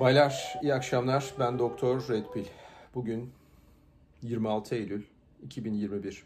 Baylar 0.00 0.58
iyi 0.62 0.74
akşamlar. 0.74 1.34
Ben 1.38 1.58
Doktor 1.58 2.08
Red 2.08 2.24
Pill. 2.34 2.44
Bugün 2.94 3.32
26 4.22 4.74
Eylül 4.74 5.02
2021. 5.42 6.24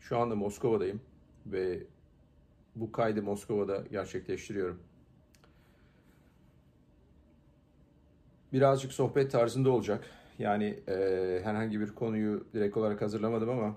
Şu 0.00 0.18
anda 0.18 0.34
Moskova'dayım 0.34 1.00
ve 1.46 1.82
bu 2.76 2.92
kaydı 2.92 3.22
Moskova'da 3.22 3.84
gerçekleştiriyorum. 3.90 4.80
Birazcık 8.52 8.92
sohbet 8.92 9.32
tarzında 9.32 9.70
olacak. 9.70 10.04
Yani 10.38 10.78
e, 10.88 11.40
herhangi 11.44 11.80
bir 11.80 11.94
konuyu 11.94 12.46
direkt 12.54 12.76
olarak 12.76 13.02
hazırlamadım 13.02 13.50
ama 13.50 13.76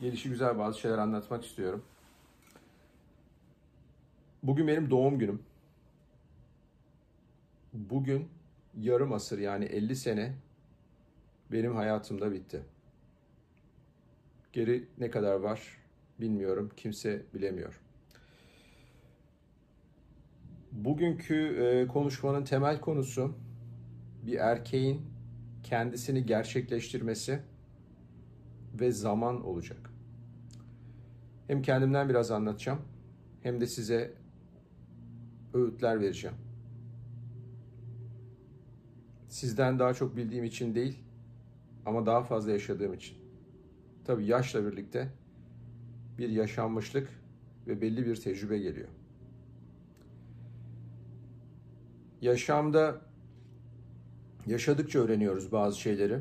gelişi 0.00 0.28
güzel 0.28 0.58
bazı 0.58 0.80
şeyler 0.80 0.98
anlatmak 0.98 1.44
istiyorum. 1.44 1.84
Bugün 4.42 4.68
benim 4.68 4.90
doğum 4.90 5.18
günüm. 5.18 5.42
Bugün 7.76 8.28
yarım 8.80 9.12
asır 9.12 9.38
yani 9.38 9.64
50 9.64 9.96
sene 9.96 10.32
benim 11.52 11.76
hayatımda 11.76 12.32
bitti. 12.32 12.62
Geri 14.52 14.84
ne 14.98 15.10
kadar 15.10 15.34
var 15.34 15.62
bilmiyorum. 16.20 16.70
Kimse 16.76 17.22
bilemiyor. 17.34 17.80
Bugünkü 20.72 21.34
e, 21.34 21.86
konuşmanın 21.86 22.44
temel 22.44 22.80
konusu 22.80 23.34
bir 24.26 24.38
erkeğin 24.38 25.02
kendisini 25.62 26.26
gerçekleştirmesi 26.26 27.38
ve 28.80 28.92
zaman 28.92 29.44
olacak. 29.44 29.90
Hem 31.46 31.62
kendimden 31.62 32.08
biraz 32.08 32.30
anlatacağım 32.30 32.80
hem 33.42 33.60
de 33.60 33.66
size 33.66 34.12
öğütler 35.54 36.00
vereceğim. 36.00 36.45
Sizden 39.36 39.78
daha 39.78 39.94
çok 39.94 40.16
bildiğim 40.16 40.44
için 40.44 40.74
değil 40.74 40.98
ama 41.86 42.06
daha 42.06 42.22
fazla 42.22 42.50
yaşadığım 42.50 42.94
için. 42.94 43.16
Tabi 44.04 44.26
yaşla 44.26 44.66
birlikte 44.66 45.08
bir 46.18 46.28
yaşanmışlık 46.28 47.08
ve 47.66 47.80
belli 47.80 48.06
bir 48.06 48.16
tecrübe 48.16 48.58
geliyor. 48.58 48.88
Yaşamda 52.20 53.00
yaşadıkça 54.46 54.98
öğreniyoruz 54.98 55.52
bazı 55.52 55.80
şeyleri. 55.80 56.20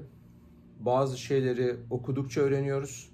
Bazı 0.79 1.17
şeyleri 1.17 1.75
okudukça 1.89 2.41
öğreniyoruz. 2.41 3.11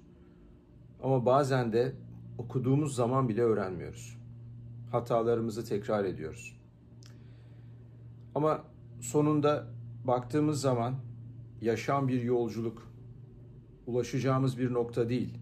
Ama 1.02 1.26
bazen 1.26 1.72
de 1.72 1.92
okuduğumuz 2.38 2.94
zaman 2.94 3.28
bile 3.28 3.42
öğrenmiyoruz. 3.42 4.18
Hatalarımızı 4.90 5.64
tekrar 5.64 6.04
ediyoruz. 6.04 6.56
Ama 8.34 8.64
sonunda 9.00 9.71
baktığımız 10.04 10.60
zaman 10.60 10.94
yaşam 11.60 12.08
bir 12.08 12.22
yolculuk. 12.22 12.92
Ulaşacağımız 13.86 14.58
bir 14.58 14.72
nokta 14.72 15.08
değil. 15.08 15.38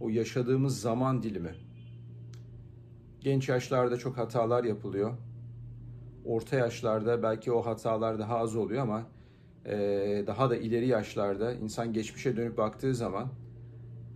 O 0.00 0.08
yaşadığımız 0.08 0.80
zaman 0.80 1.22
dilimi. 1.22 1.54
Genç 3.20 3.48
yaşlarda 3.48 3.96
çok 3.96 4.18
hatalar 4.18 4.64
yapılıyor. 4.64 5.12
Orta 6.24 6.56
yaşlarda 6.56 7.22
belki 7.22 7.52
o 7.52 7.66
hatalar 7.66 8.18
daha 8.18 8.38
az 8.38 8.56
oluyor 8.56 8.82
ama 8.82 9.02
daha 10.26 10.50
da 10.50 10.56
ileri 10.56 10.86
yaşlarda 10.86 11.54
insan 11.54 11.92
geçmişe 11.92 12.36
dönüp 12.36 12.58
baktığı 12.58 12.94
zaman 12.94 13.28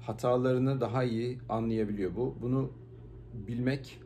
hatalarını 0.02 0.80
daha 0.80 1.04
iyi 1.04 1.38
anlayabiliyor. 1.48 2.16
Bu 2.16 2.36
bunu 2.42 2.72
bilmek 3.34 4.00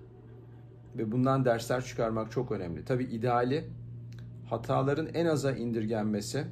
ve 0.99 1.12
bundan 1.12 1.45
dersler 1.45 1.84
çıkarmak 1.84 2.31
çok 2.31 2.53
önemli. 2.53 2.84
Tabi 2.84 3.05
ideali 3.05 3.65
hataların 4.50 5.09
en 5.15 5.27
aza 5.27 5.53
indirgenmesi, 5.53 6.44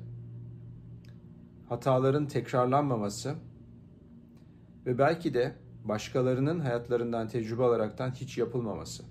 hataların 1.69 2.27
tekrarlanmaması 2.27 3.35
ve 4.87 4.99
belki 4.99 5.35
de 5.35 5.55
başkalarının 5.85 6.61
hayatlarından 6.61 7.29
tecrübe 7.29 7.63
alaraktan 7.63 8.11
hiç 8.11 8.39
yapılmaması. 8.39 9.03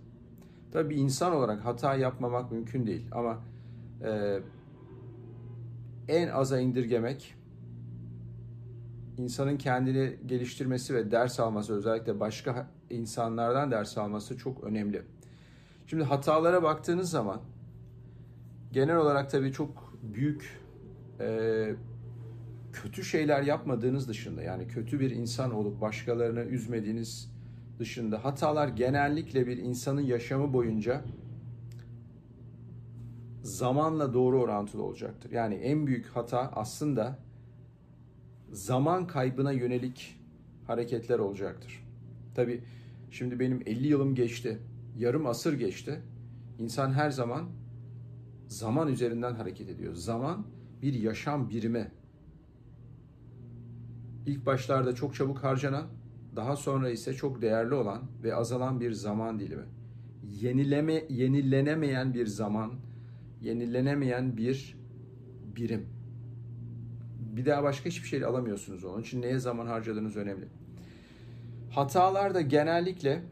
Tabi 0.72 0.96
insan 0.96 1.34
olarak 1.34 1.66
hata 1.66 1.96
yapmamak 1.96 2.52
mümkün 2.52 2.88
değil 2.88 3.08
ama 3.12 3.40
e, 4.04 4.40
en 6.08 6.28
aza 6.28 6.60
indirgemek 6.60 7.36
insanın 9.18 9.58
kendini 9.58 10.18
geliştirmesi 10.26 10.96
ve 10.96 11.12
ders 11.12 11.40
alması 11.40 11.74
özellikle 11.74 12.20
başka 12.20 12.68
insanlardan 12.90 13.72
ders 13.72 13.98
alması 13.98 14.38
çok 14.38 14.64
önemli. 14.64 15.02
Şimdi 15.88 16.04
hatalara 16.04 16.64
baktığınız 16.64 17.10
zaman 17.10 17.42
genel 18.72 18.96
olarak 18.96 19.30
tabii 19.30 19.52
çok 19.52 19.94
büyük 20.04 20.60
e, 21.20 21.70
kötü 22.74 23.04
şeyler 23.04 23.42
yapmadığınız 23.42 24.08
dışında 24.08 24.44
yani 24.44 24.68
kötü 24.68 25.00
bir 25.00 25.12
insan 25.12 25.54
olup 25.54 25.82
başkalarını 25.82 26.40
üzmediğiniz 26.40 27.32
dışında 27.80 28.26
hatalar 28.26 28.68
genellikle 28.68 29.48
bir 29.48 29.58
insanın 29.58 30.02
yaşamı 30.02 30.54
boyunca 30.54 31.04
zamanla 33.44 34.14
doğru 34.14 34.42
orantılı 34.42 34.84
olacaktır. 34.84 35.32
Yani 35.32 35.56
en 35.56 35.88
büyük 35.88 36.06
hata 36.08 36.52
aslında 36.56 37.20
zaman 38.52 39.08
kaybına 39.08 39.52
yönelik 39.52 40.20
hareketler 40.68 41.20
olacaktır. 41.20 41.88
Tabi 42.36 42.64
şimdi 43.12 43.40
benim 43.40 43.62
50 43.66 43.88
yılım 43.88 44.16
geçti, 44.16 44.60
yarım 44.98 45.26
asır 45.26 45.54
geçti. 45.54 46.02
İnsan 46.60 46.94
her 46.94 47.10
zaman 47.10 47.50
zaman 48.48 48.88
üzerinden 48.88 49.36
hareket 49.36 49.70
ediyor. 49.70 49.94
Zaman 49.94 50.46
bir 50.82 50.94
yaşam 50.94 51.50
birimi. 51.50 51.92
İlk 54.26 54.46
başlarda 54.46 54.96
çok 54.96 55.16
çabuk 55.16 55.44
harcanan, 55.44 55.88
daha 56.36 56.56
sonra 56.56 56.90
ise 56.90 57.14
çok 57.14 57.42
değerli 57.42 57.74
olan 57.74 58.02
ve 58.24 58.36
azalan 58.36 58.80
bir 58.80 58.92
zaman 58.92 59.40
dilimi. 59.40 59.66
Yenileme, 60.42 61.04
yenilenemeyen 61.10 62.14
bir 62.14 62.26
zaman, 62.26 62.72
yenilenemeyen 63.42 64.38
bir 64.38 64.78
birim. 65.56 65.86
Bir 67.20 67.46
daha 67.46 67.64
başka 67.64 67.90
hiçbir 67.90 68.08
şey 68.08 68.26
alamıyorsunuz 68.26 68.84
onun 68.84 69.02
için 69.02 69.22
neye 69.22 69.40
zaman 69.40 69.68
harcadığınız 69.68 70.18
önemli. 70.18 70.46
Hatalar 71.72 72.34
da 72.34 72.42
genellikle 72.42 73.24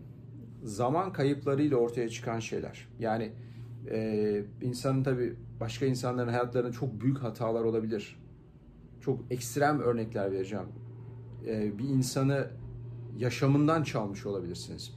zaman 0.63 1.13
kayıplarıyla 1.13 1.77
ortaya 1.77 2.09
çıkan 2.09 2.39
şeyler. 2.39 2.87
Yani 2.99 3.31
e, 3.91 4.43
insanın 4.61 5.03
tabi 5.03 5.35
başka 5.59 5.85
insanların 5.85 6.29
hayatlarında 6.29 6.71
çok 6.71 7.01
büyük 7.01 7.17
hatalar 7.17 7.63
olabilir. 7.63 8.19
Çok 9.01 9.19
ekstrem 9.29 9.79
örnekler 9.79 10.31
vereceğim. 10.31 10.67
E, 11.47 11.77
bir 11.77 11.89
insanı 11.89 12.47
yaşamından 13.17 13.83
çalmış 13.83 14.25
olabilirsiniz. 14.25 14.93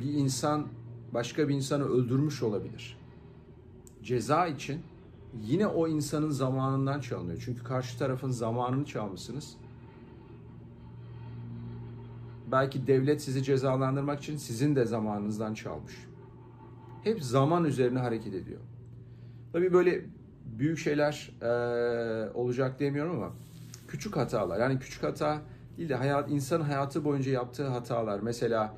Bir 0.00 0.12
insan 0.12 0.66
başka 1.14 1.48
bir 1.48 1.54
insanı 1.54 1.84
öldürmüş 1.84 2.42
olabilir. 2.42 2.98
Ceza 4.02 4.46
için 4.46 4.80
yine 5.42 5.66
o 5.66 5.88
insanın 5.88 6.30
zamanından 6.30 7.00
çalınıyor. 7.00 7.42
Çünkü 7.44 7.62
karşı 7.62 7.98
tarafın 7.98 8.30
zamanını 8.30 8.84
çalmışsınız 8.84 9.56
belki 12.52 12.86
devlet 12.86 13.22
sizi 13.22 13.42
cezalandırmak 13.42 14.20
için 14.20 14.36
sizin 14.36 14.76
de 14.76 14.84
zamanınızdan 14.84 15.54
çalmış. 15.54 15.94
Hep 17.04 17.22
zaman 17.22 17.64
üzerine 17.64 17.98
hareket 17.98 18.34
ediyor. 18.34 18.60
Tabii 19.52 19.72
böyle 19.72 20.04
büyük 20.58 20.78
şeyler 20.78 21.30
e, 21.42 22.32
olacak 22.32 22.80
demiyorum 22.80 23.16
ama 23.16 23.32
küçük 23.88 24.16
hatalar 24.16 24.60
yani 24.60 24.78
küçük 24.78 25.02
hata 25.02 25.42
değil 25.76 25.88
de 25.88 25.94
hayat 25.94 26.30
insan 26.30 26.60
hayatı 26.60 27.04
boyunca 27.04 27.32
yaptığı 27.32 27.68
hatalar 27.68 28.20
mesela 28.20 28.76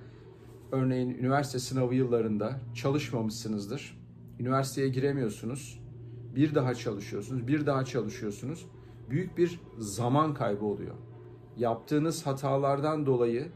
örneğin 0.72 1.10
üniversite 1.10 1.58
sınavı 1.58 1.94
yıllarında 1.94 2.60
çalışmamışsınızdır. 2.74 4.00
Üniversiteye 4.40 4.88
giremiyorsunuz. 4.88 5.80
Bir 6.34 6.54
daha 6.54 6.74
çalışıyorsunuz, 6.74 7.46
bir 7.46 7.66
daha 7.66 7.84
çalışıyorsunuz. 7.84 8.66
Büyük 9.10 9.38
bir 9.38 9.60
zaman 9.78 10.34
kaybı 10.34 10.64
oluyor 10.64 10.94
yaptığınız 11.60 12.26
hatalardan 12.26 13.06
dolayı, 13.06 13.48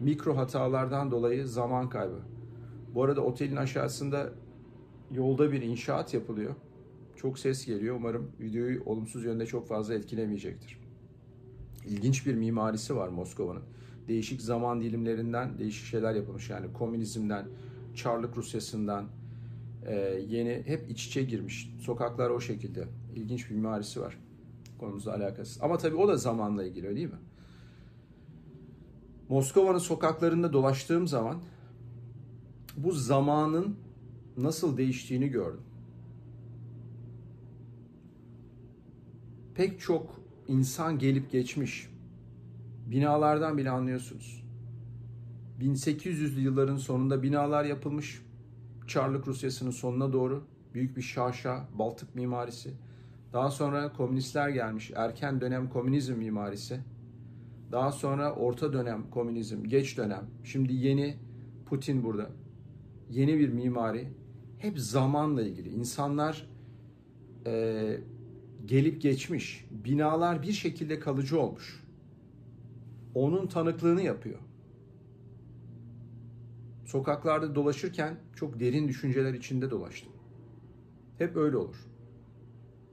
mikro 0.00 0.36
hatalardan 0.36 1.10
dolayı 1.10 1.46
zaman 1.46 1.88
kaybı. 1.88 2.20
Bu 2.94 3.04
arada 3.04 3.20
otelin 3.20 3.56
aşağısında 3.56 4.32
yolda 5.10 5.52
bir 5.52 5.62
inşaat 5.62 6.14
yapılıyor. 6.14 6.54
Çok 7.16 7.38
ses 7.38 7.66
geliyor. 7.66 7.96
Umarım 7.96 8.30
videoyu 8.40 8.82
olumsuz 8.84 9.24
yönde 9.24 9.46
çok 9.46 9.68
fazla 9.68 9.94
etkilemeyecektir. 9.94 10.80
İlginç 11.86 12.26
bir 12.26 12.34
mimarisi 12.34 12.96
var 12.96 13.08
Moskova'nın. 13.08 13.62
Değişik 14.08 14.42
zaman 14.42 14.80
dilimlerinden 14.80 15.58
değişik 15.58 15.86
şeyler 15.86 16.14
yapılmış. 16.14 16.50
Yani 16.50 16.72
komünizmden, 16.72 17.46
Çarlık 17.94 18.36
Rusyası'ndan 18.36 19.06
e, 19.86 19.94
yeni 20.28 20.62
hep 20.66 20.90
iç 20.90 21.06
içe 21.06 21.22
girmiş. 21.22 21.74
Sokaklar 21.80 22.30
o 22.30 22.40
şekilde. 22.40 22.84
İlginç 23.14 23.50
bir 23.50 23.54
mimarisi 23.54 24.00
var 24.00 24.18
konumuzla 24.78 25.14
alakası. 25.14 25.64
Ama 25.64 25.78
tabii 25.78 25.96
o 25.96 26.08
da 26.08 26.16
zamanla 26.16 26.64
ilgili 26.64 26.96
değil 26.96 27.06
mi? 27.06 27.18
Moskova'nın 29.28 29.78
sokaklarında 29.78 30.52
dolaştığım 30.52 31.08
zaman 31.08 31.36
bu 32.76 32.92
zamanın 32.92 33.76
nasıl 34.36 34.76
değiştiğini 34.76 35.28
gördüm. 35.28 35.62
Pek 39.54 39.80
çok 39.80 40.20
insan 40.48 40.98
gelip 40.98 41.30
geçmiş. 41.30 41.88
Binalardan 42.86 43.58
bile 43.58 43.70
anlıyorsunuz. 43.70 44.44
1800'lü 45.60 46.40
yılların 46.40 46.76
sonunda 46.76 47.22
binalar 47.22 47.64
yapılmış. 47.64 48.22
Çarlık 48.86 49.28
Rusyası'nın 49.28 49.70
sonuna 49.70 50.12
doğru 50.12 50.44
büyük 50.74 50.96
bir 50.96 51.02
şaşa, 51.02 51.68
Baltık 51.78 52.14
mimarisi. 52.14 52.74
Daha 53.32 53.50
sonra 53.50 53.92
komünistler 53.92 54.48
gelmiş. 54.48 54.92
Erken 54.96 55.40
dönem 55.40 55.68
komünizm 55.68 56.14
mimarisi. 56.14 56.80
Daha 57.72 57.92
sonra 57.92 58.34
orta 58.34 58.72
dönem 58.72 59.10
komünizm, 59.10 59.64
geç 59.64 59.98
dönem. 59.98 60.24
Şimdi 60.44 60.72
yeni 60.72 61.16
Putin 61.66 62.04
burada. 62.04 62.30
Yeni 63.10 63.38
bir 63.38 63.48
mimari. 63.48 64.08
Hep 64.58 64.78
zamanla 64.78 65.42
ilgili. 65.42 65.68
İnsanlar 65.68 66.50
e, 67.46 68.00
gelip 68.66 69.02
geçmiş. 69.02 69.66
Binalar 69.70 70.42
bir 70.42 70.52
şekilde 70.52 71.00
kalıcı 71.00 71.40
olmuş. 71.40 71.84
Onun 73.14 73.46
tanıklığını 73.46 74.02
yapıyor. 74.02 74.38
Sokaklarda 76.84 77.54
dolaşırken 77.54 78.16
çok 78.34 78.60
derin 78.60 78.88
düşünceler 78.88 79.34
içinde 79.34 79.70
dolaştım. 79.70 80.12
Hep 81.18 81.36
öyle 81.36 81.56
olur. 81.56 81.86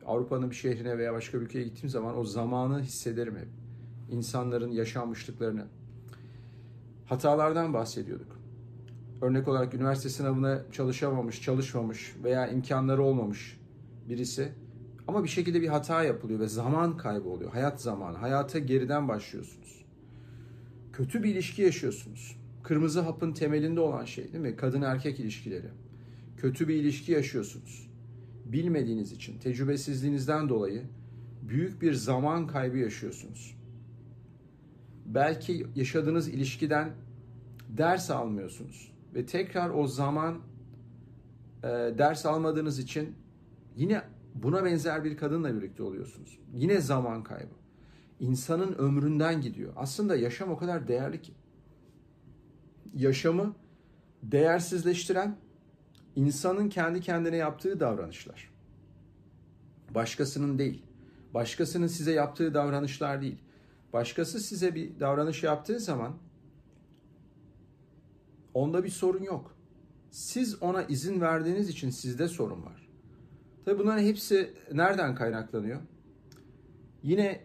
Avrupa'nın 0.06 0.50
bir 0.50 0.56
şehrine 0.56 0.98
veya 0.98 1.14
başka 1.14 1.40
bir 1.40 1.46
ülkeye 1.46 1.64
gittiğim 1.64 1.90
zaman 1.90 2.18
o 2.18 2.24
zamanı 2.24 2.82
hissederim 2.82 3.36
hep. 3.38 3.63
İnsanların 4.10 4.72
yaşanmışlıklarını. 4.72 5.66
Hatalardan 7.06 7.74
bahsediyorduk. 7.74 8.40
Örnek 9.22 9.48
olarak 9.48 9.74
üniversite 9.74 10.10
sınavına 10.10 10.62
çalışamamış, 10.72 11.42
çalışmamış 11.42 12.16
veya 12.24 12.48
imkanları 12.48 13.04
olmamış 13.04 13.60
birisi 14.10 14.52
ama 15.08 15.24
bir 15.24 15.30
şekilde 15.30 15.62
bir 15.62 15.68
hata 15.68 16.04
yapılıyor 16.04 16.40
ve 16.40 16.48
zaman 16.48 16.98
kaybı 16.98 17.30
oluyor. 17.30 17.52
Hayat 17.52 17.82
zamanı. 17.82 18.18
Hayata 18.18 18.60
geriden 18.60 19.08
başlıyorsunuz. 19.08 19.86
Kötü 20.94 21.24
bir 21.24 21.30
ilişki 21.30 21.62
yaşıyorsunuz. 21.62 22.38
Kırmızı 22.64 23.02
hapın 23.02 23.34
temelinde 23.34 23.80
olan 23.80 24.06
şey 24.06 24.34
değil 24.34 24.44
mi? 24.44 24.56
Kadın 24.56 24.82
erkek 24.82 25.20
ilişkileri. 25.20 25.68
Kötü 26.38 26.68
bir 26.68 26.76
ilişki 26.76 27.12
yaşıyorsunuz. 27.12 27.90
Bilmediğiniz 28.46 29.12
için, 29.12 29.40
tecrübesizliğinizden 29.40 30.50
dolayı 30.50 30.84
büyük 31.42 31.82
bir 31.82 31.94
zaman 31.94 32.48
kaybı 32.48 32.78
yaşıyorsunuz. 32.78 33.58
Belki 35.06 35.68
yaşadığınız 35.76 36.28
ilişkiden 36.28 36.92
ders 37.70 38.12
almıyorsunuz 38.12 38.92
ve 39.16 39.26
tekrar 39.26 39.70
o 39.70 39.88
zaman 39.88 40.40
e, 41.64 41.68
ders 41.98 42.26
almadığınız 42.26 42.80
için 42.80 43.16
yine 43.76 44.02
buna 44.36 44.66
benzer 44.66 45.04
bir 45.04 45.18
kadınla 45.18 45.56
birlikte 45.56 45.84
oluyorsunuz. 45.84 46.40
Yine 46.54 46.82
zaman 46.82 47.24
kaybı. 47.24 47.54
İnsanın 48.20 48.74
ömründen 48.74 49.42
gidiyor. 49.42 49.74
Aslında 49.76 50.16
yaşam 50.16 50.52
o 50.52 50.58
kadar 50.58 50.88
değerli 50.88 51.22
ki. 51.22 51.34
Yaşamı 52.96 53.56
değersizleştiren 54.24 55.36
insanın 56.16 56.70
kendi 56.70 57.02
kendine 57.02 57.36
yaptığı 57.36 57.80
davranışlar. 57.80 58.52
Başkasının 59.96 60.60
değil. 60.60 60.84
Başkasının 61.34 61.88
size 61.88 62.12
yaptığı 62.12 62.54
davranışlar 62.54 63.22
değil. 63.22 63.38
Başkası 63.94 64.40
size 64.40 64.76
bir 64.76 65.00
davranış 65.00 65.44
yaptığı 65.44 65.80
zaman 65.80 66.18
onda 68.54 68.84
bir 68.84 68.90
sorun 68.90 69.24
yok. 69.24 69.56
Siz 70.12 70.64
ona 70.64 70.84
izin 70.84 71.22
verdiğiniz 71.22 71.70
için 71.70 71.90
sizde 71.90 72.28
sorun 72.28 72.66
var. 72.66 72.90
Tabi 73.66 73.80
bunların 73.80 74.04
hepsi 74.04 74.54
nereden 74.72 75.16
kaynaklanıyor? 75.16 75.82
Yine 77.04 77.44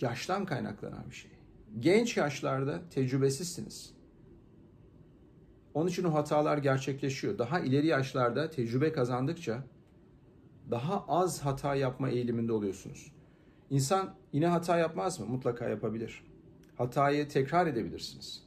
yaştan 0.00 0.46
kaynaklanan 0.46 1.10
bir 1.10 1.14
şey. 1.14 1.30
Genç 1.80 2.16
yaşlarda 2.16 2.88
tecrübesizsiniz. 2.90 3.94
Onun 5.74 5.88
için 5.88 6.04
o 6.04 6.14
hatalar 6.14 6.58
gerçekleşiyor. 6.58 7.38
Daha 7.38 7.60
ileri 7.60 7.86
yaşlarda 7.86 8.50
tecrübe 8.50 8.92
kazandıkça 8.92 9.64
daha 10.70 11.04
az 11.08 11.40
hata 11.40 11.74
yapma 11.74 12.08
eğiliminde 12.08 12.52
oluyorsunuz. 12.52 13.12
İnsan 13.72 14.14
yine 14.32 14.46
hata 14.46 14.78
yapmaz 14.78 15.20
mı? 15.20 15.26
Mutlaka 15.26 15.68
yapabilir. 15.68 16.24
Hatayı 16.76 17.28
tekrar 17.28 17.66
edebilirsiniz. 17.66 18.42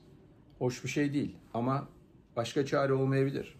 Hoş 0.60 0.84
bir 0.84 0.90
şey 0.90 1.14
değil 1.14 1.36
ama 1.54 1.88
başka 2.36 2.66
çare 2.66 2.94
olmayabilir. 2.94 3.56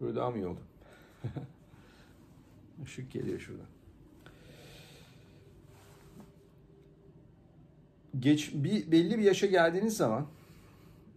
Böyle 0.00 0.16
daha 0.16 0.30
mı 0.30 0.36
iyi 0.36 0.46
oldu? 0.46 0.60
Işık 2.84 3.12
geliyor 3.12 3.40
şuradan. 3.40 3.66
Geç, 8.18 8.50
bir, 8.54 8.92
belli 8.92 9.18
bir 9.18 9.24
yaşa 9.24 9.46
geldiğiniz 9.46 9.96
zaman 9.96 10.26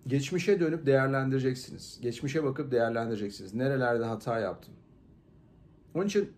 geçmişe 0.07 0.59
dönüp 0.59 0.85
değerlendireceksiniz. 0.85 1.99
Geçmişe 2.01 2.43
bakıp 2.43 2.71
değerlendireceksiniz. 2.71 3.53
Nerelerde 3.53 4.03
hata 4.03 4.39
yaptım? 4.39 4.76
Onun 5.97 6.07
için 6.07 6.31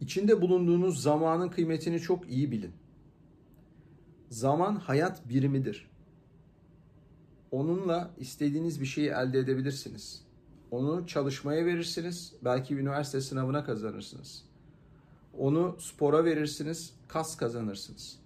içinde 0.00 0.40
bulunduğunuz 0.40 1.02
zamanın 1.02 1.48
kıymetini 1.48 2.00
çok 2.00 2.30
iyi 2.30 2.50
bilin. 2.50 2.72
Zaman 4.30 4.76
hayat 4.76 5.28
birimidir. 5.28 5.90
Onunla 7.50 8.10
istediğiniz 8.18 8.80
bir 8.80 8.86
şeyi 8.86 9.08
elde 9.08 9.38
edebilirsiniz. 9.38 10.22
Onu 10.70 11.06
çalışmaya 11.06 11.66
verirsiniz. 11.66 12.34
Belki 12.44 12.74
üniversite 12.74 13.20
sınavına 13.20 13.64
kazanırsınız. 13.64 14.44
Onu 15.38 15.76
spora 15.80 16.24
verirsiniz, 16.24 16.94
kas 17.08 17.36
kazanırsınız. 17.36 18.18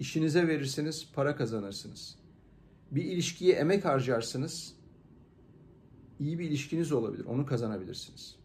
İşinize 0.00 0.48
verirsiniz, 0.48 1.08
para 1.14 1.36
kazanırsınız. 1.36 2.18
Bir 2.90 3.04
ilişkiye 3.04 3.54
emek 3.54 3.84
harcarsınız. 3.84 4.74
İyi 6.20 6.38
bir 6.38 6.44
ilişkiniz 6.44 6.92
olabilir. 6.92 7.24
Onu 7.24 7.46
kazanabilirsiniz. 7.46 8.36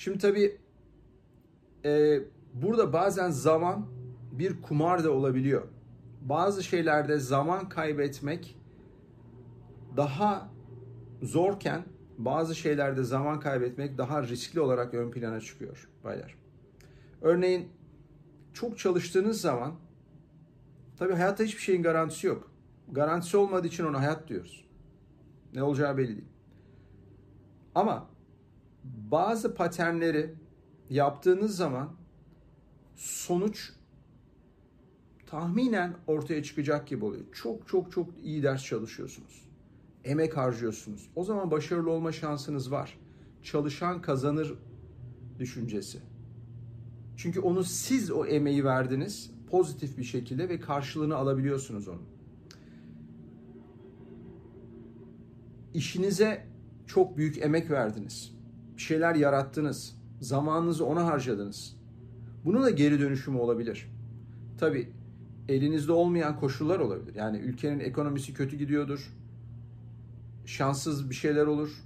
Şimdi 0.00 0.18
tabii 0.18 0.58
e, 1.84 2.20
burada 2.54 2.92
bazen 2.92 3.30
zaman 3.30 3.86
bir 4.32 4.62
kumar 4.62 5.04
da 5.04 5.10
olabiliyor. 5.10 5.68
Bazı 6.20 6.62
şeylerde 6.62 7.18
zaman 7.18 7.68
kaybetmek 7.68 8.58
daha 9.96 10.50
zorken 11.22 11.84
bazı 12.18 12.54
şeylerde 12.54 13.04
zaman 13.04 13.40
kaybetmek 13.40 13.98
daha 13.98 14.22
riskli 14.22 14.60
olarak 14.60 14.94
ön 14.94 15.10
plana 15.10 15.40
çıkıyor 15.40 15.88
baylar. 16.04 16.34
Örneğin 17.20 17.68
çok 18.52 18.78
çalıştığınız 18.78 19.40
zaman 19.40 19.74
tabii 20.98 21.14
hayatta 21.14 21.44
hiçbir 21.44 21.62
şeyin 21.62 21.82
garantisi 21.82 22.26
yok. 22.26 22.50
Garantisi 22.92 23.36
olmadığı 23.36 23.66
için 23.66 23.84
ona 23.84 24.00
hayat 24.00 24.28
diyoruz. 24.28 24.64
Ne 25.54 25.62
olacağı 25.62 25.96
belli 25.96 26.16
değil. 26.16 26.28
Ama 27.74 28.09
bazı 28.84 29.54
paternleri 29.54 30.34
yaptığınız 30.90 31.56
zaman 31.56 31.90
sonuç 32.96 33.72
tahminen 35.26 35.96
ortaya 36.06 36.42
çıkacak 36.42 36.86
gibi 36.86 37.04
oluyor. 37.04 37.24
Çok 37.32 37.68
çok 37.68 37.92
çok 37.92 38.08
iyi 38.22 38.42
ders 38.42 38.64
çalışıyorsunuz. 38.64 39.48
Emek 40.04 40.36
harcıyorsunuz. 40.36 41.10
O 41.16 41.24
zaman 41.24 41.50
başarılı 41.50 41.90
olma 41.90 42.12
şansınız 42.12 42.70
var. 42.70 42.98
Çalışan 43.42 44.02
kazanır 44.02 44.54
düşüncesi. 45.38 45.98
Çünkü 47.16 47.40
onu 47.40 47.64
siz 47.64 48.10
o 48.10 48.26
emeği 48.26 48.64
verdiniz 48.64 49.30
pozitif 49.50 49.98
bir 49.98 50.04
şekilde 50.04 50.48
ve 50.48 50.60
karşılığını 50.60 51.16
alabiliyorsunuz 51.16 51.88
onun. 51.88 52.02
İşinize 55.74 56.46
çok 56.86 57.16
büyük 57.16 57.38
emek 57.38 57.70
verdiniz. 57.70 58.39
Bir 58.80 58.84
şeyler 58.84 59.14
yarattınız. 59.14 59.94
Zamanınızı 60.20 60.84
ona 60.84 61.06
harcadınız. 61.06 61.76
Bunun 62.44 62.62
da 62.62 62.70
geri 62.70 63.00
dönüşümü 63.00 63.38
olabilir. 63.38 63.90
Tabi 64.58 64.92
elinizde 65.48 65.92
olmayan 65.92 66.40
koşullar 66.40 66.78
olabilir. 66.78 67.14
Yani 67.14 67.38
ülkenin 67.38 67.80
ekonomisi 67.80 68.34
kötü 68.34 68.56
gidiyordur. 68.56 69.12
Şanssız 70.46 71.10
bir 71.10 71.14
şeyler 71.14 71.46
olur. 71.46 71.84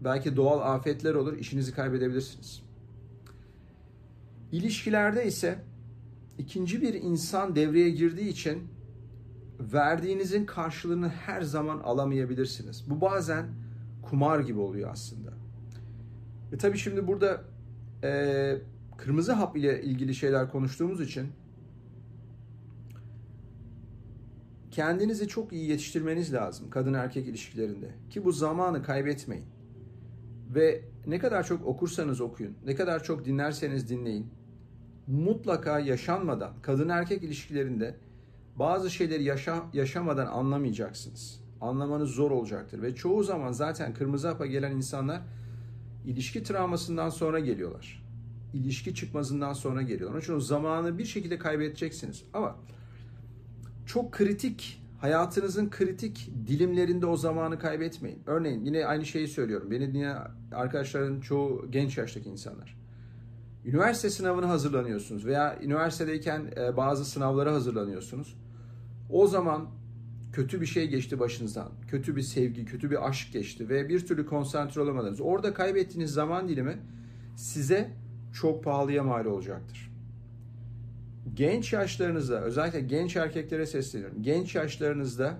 Belki 0.00 0.36
doğal 0.36 0.74
afetler 0.74 1.14
olur. 1.14 1.38
İşinizi 1.38 1.74
kaybedebilirsiniz. 1.74 2.62
İlişkilerde 4.52 5.26
ise 5.26 5.58
ikinci 6.38 6.82
bir 6.82 6.94
insan 6.94 7.56
devreye 7.56 7.90
girdiği 7.90 8.28
için 8.28 8.68
verdiğinizin 9.60 10.46
karşılığını 10.46 11.08
her 11.08 11.42
zaman 11.42 11.78
alamayabilirsiniz. 11.78 12.90
Bu 12.90 13.00
bazen 13.00 13.46
kumar 14.02 14.40
gibi 14.40 14.58
oluyor 14.58 14.90
aslında. 14.92 15.33
Ve 16.52 16.58
tabii 16.58 16.78
şimdi 16.78 17.06
burada 17.06 17.44
e, 18.04 18.56
kırmızı 18.96 19.32
hap 19.32 19.56
ile 19.56 19.82
ilgili 19.82 20.14
şeyler 20.14 20.50
konuştuğumuz 20.50 21.00
için 21.00 21.28
kendinizi 24.70 25.28
çok 25.28 25.52
iyi 25.52 25.70
yetiştirmeniz 25.70 26.34
lazım 26.34 26.70
kadın 26.70 26.94
erkek 26.94 27.28
ilişkilerinde. 27.28 27.90
Ki 28.10 28.24
bu 28.24 28.32
zamanı 28.32 28.82
kaybetmeyin. 28.82 29.44
Ve 30.54 30.82
ne 31.06 31.18
kadar 31.18 31.44
çok 31.46 31.66
okursanız 31.66 32.20
okuyun, 32.20 32.56
ne 32.66 32.74
kadar 32.74 33.04
çok 33.04 33.24
dinlerseniz 33.24 33.88
dinleyin. 33.88 34.26
Mutlaka 35.06 35.78
yaşanmadan 35.78 36.52
kadın 36.62 36.88
erkek 36.88 37.22
ilişkilerinde 37.22 37.94
bazı 38.56 38.90
şeyleri 38.90 39.24
yaşa, 39.24 39.62
yaşamadan 39.72 40.26
anlamayacaksınız. 40.26 41.40
Anlamanız 41.60 42.10
zor 42.10 42.30
olacaktır 42.30 42.82
ve 42.82 42.94
çoğu 42.94 43.22
zaman 43.22 43.52
zaten 43.52 43.94
kırmızı 43.94 44.28
hapa 44.28 44.46
gelen 44.46 44.72
insanlar 44.72 45.22
ilişki 46.04 46.42
travmasından 46.42 47.08
sonra 47.08 47.40
geliyorlar. 47.40 48.04
İlişki 48.54 48.94
çıkmazından 48.94 49.52
sonra 49.52 49.82
geliyorlar. 49.82 50.14
Onun 50.14 50.20
için 50.20 50.34
o 50.34 50.40
zamanı 50.40 50.98
bir 50.98 51.04
şekilde 51.04 51.38
kaybedeceksiniz. 51.38 52.24
Ama 52.32 52.56
çok 53.86 54.12
kritik, 54.12 54.82
hayatınızın 55.00 55.70
kritik 55.70 56.30
dilimlerinde 56.46 57.06
o 57.06 57.16
zamanı 57.16 57.58
kaybetmeyin. 57.58 58.22
Örneğin 58.26 58.64
yine 58.64 58.86
aynı 58.86 59.06
şeyi 59.06 59.28
söylüyorum. 59.28 59.70
Beni 59.70 59.88
dinleyen 59.88 60.18
arkadaşların 60.52 61.20
çoğu 61.20 61.70
genç 61.70 61.98
yaştaki 61.98 62.28
insanlar. 62.28 62.76
Üniversite 63.64 64.10
sınavına 64.10 64.48
hazırlanıyorsunuz 64.48 65.26
veya 65.26 65.58
üniversitedeyken 65.62 66.52
e, 66.56 66.76
bazı 66.76 67.04
sınavlara 67.04 67.52
hazırlanıyorsunuz. 67.52 68.36
O 69.10 69.26
zaman 69.26 69.66
kötü 70.34 70.60
bir 70.60 70.66
şey 70.66 70.88
geçti 70.88 71.18
başınızdan. 71.18 71.68
Kötü 71.88 72.16
bir 72.16 72.22
sevgi, 72.22 72.64
kötü 72.64 72.90
bir 72.90 73.08
aşk 73.08 73.32
geçti 73.32 73.68
ve 73.68 73.88
bir 73.88 74.06
türlü 74.06 74.26
konsantre 74.26 74.80
olamadınız. 74.80 75.20
Orada 75.20 75.54
kaybettiğiniz 75.54 76.10
zaman 76.10 76.48
dilimi 76.48 76.78
size 77.36 77.90
çok 78.32 78.64
pahalıya 78.64 79.02
mal 79.02 79.24
olacaktır. 79.24 79.90
Genç 81.34 81.72
yaşlarınızda, 81.72 82.40
özellikle 82.42 82.80
genç 82.80 83.16
erkeklere 83.16 83.66
sesleniyorum. 83.66 84.22
Genç 84.22 84.54
yaşlarınızda 84.54 85.38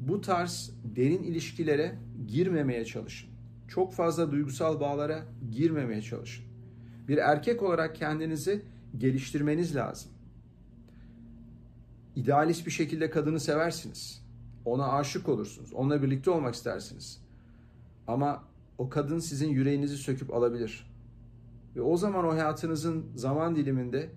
bu 0.00 0.20
tarz 0.20 0.70
derin 0.96 1.22
ilişkilere 1.22 1.94
girmemeye 2.26 2.84
çalışın. 2.84 3.30
Çok 3.68 3.94
fazla 3.94 4.32
duygusal 4.32 4.80
bağlara 4.80 5.22
girmemeye 5.50 6.02
çalışın. 6.02 6.44
Bir 7.08 7.18
erkek 7.18 7.62
olarak 7.62 7.96
kendinizi 7.96 8.62
geliştirmeniz 8.98 9.76
lazım. 9.76 10.11
İdealist 12.16 12.66
bir 12.66 12.70
şekilde 12.70 13.10
kadını 13.10 13.40
seversiniz. 13.40 14.22
Ona 14.64 14.92
aşık 14.92 15.28
olursunuz. 15.28 15.72
Onunla 15.72 16.02
birlikte 16.02 16.30
olmak 16.30 16.54
istersiniz. 16.54 17.20
Ama 18.06 18.44
o 18.78 18.88
kadın 18.88 19.18
sizin 19.18 19.48
yüreğinizi 19.48 19.96
söküp 19.96 20.34
alabilir. 20.34 20.92
Ve 21.76 21.80
o 21.80 21.96
zaman 21.96 22.24
o 22.24 22.32
hayatınızın 22.32 23.06
zaman 23.16 23.56
diliminde 23.56 24.10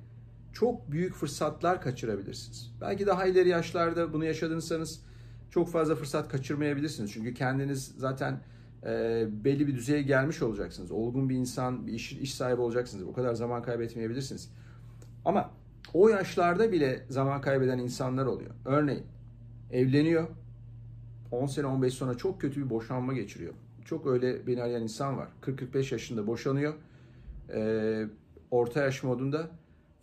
çok 0.54 0.92
büyük 0.92 1.14
fırsatlar 1.14 1.82
kaçırabilirsiniz. 1.82 2.72
Belki 2.82 3.08
daha 3.08 3.25
ileri 3.25 3.50
yaşlarda 3.50 4.14
bunu 4.14 4.25
yaşadıysanız 4.25 5.02
çok 5.50 5.70
fazla 5.70 5.96
fırsat 5.96 6.30
kaçırmayabilirsiniz. 6.30 7.12
Çünkü 7.12 7.34
kendiniz 7.34 7.94
zaten 7.98 8.40
e, 8.86 9.25
belli 9.32 9.68
bir 9.68 9.75
düzeye 9.75 10.02
gelmiş 10.02 10.42
olacaksınız. 10.42 10.92
Olgun 10.92 11.30
bir 11.30 11.36
insan, 11.36 11.88
bir 11.88 11.94
iş, 11.94 12.12
iş 12.12 12.34
sahibi 12.34 12.62
olacaksınız. 12.62 13.04
O 13.04 13.14
kadar 13.14 13.34
zaman 13.34 13.64
kaybetmeyebilirsiniz. 13.64 14.52
Ama 15.25 15.52
o 15.96 16.10
yaşlarda 16.10 16.72
bile 16.72 17.06
zaman 17.10 17.42
kaybeden 17.42 17.80
insanlar 17.80 18.25
oluyor. 18.25 18.52
Örneğin 18.66 19.04
evleniyor. 19.72 20.28
10 21.32 21.46
sene 21.46 21.66
15 21.66 21.94
sonra 21.94 22.18
çok 22.18 22.42
kötü 22.42 22.66
bir 22.66 22.70
boşanma 22.70 23.14
geçiriyor. 23.14 23.54
Çok 23.86 24.08
öyle 24.08 24.48
beni 24.48 24.64
arayan 24.64 24.82
insan 24.82 25.18
var. 25.18 25.28
40-45 25.42 25.94
yaşında 25.94 26.28
boşanıyor. 26.28 26.74
Ee, 27.54 28.06
orta 28.52 28.82
yaş 28.82 29.04
modunda. 29.04 29.48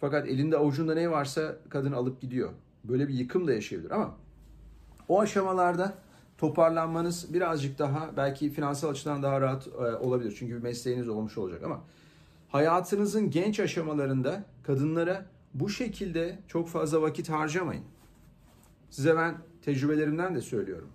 Fakat 0.01 0.29
elinde 0.29 0.57
avucunda 0.57 0.95
ne 0.95 1.11
varsa 1.11 1.57
kadın 1.69 1.93
alıp 1.93 2.21
gidiyor. 2.21 2.51
Böyle 2.85 3.09
bir 3.09 3.15
yıkım 3.15 3.47
da 3.47 3.53
yaşayabilir 3.53 3.91
ama 3.91 4.15
o 5.09 5.21
aşamalarda 5.21 5.95
toparlanmanız 6.39 7.35
birazcık 7.35 7.79
daha 7.79 8.11
belki 8.17 8.51
finansal 8.51 8.89
açıdan 8.89 9.23
daha 9.23 9.41
rahat 9.41 9.67
e, 9.67 9.71
olabilir. 9.97 10.37
Çünkü 10.39 10.55
bir 10.57 10.63
mesleğiniz 10.63 11.09
olmuş 11.09 11.39
olacak 11.39 11.63
ama 11.63 11.81
hayatınızın 12.49 13.31
genç 13.31 13.61
aşamalarında 13.61 14.45
kadınlara 14.63 15.27
bu 15.55 15.69
şekilde 15.69 16.39
çok 16.49 16.69
fazla 16.69 17.03
vakit 17.03 17.29
harcamayın. 17.29 17.85
Size 18.91 19.17
ben 19.17 19.39
tecrübelerimden 19.63 20.35
de 20.35 20.41
söylüyorum. 20.41 20.89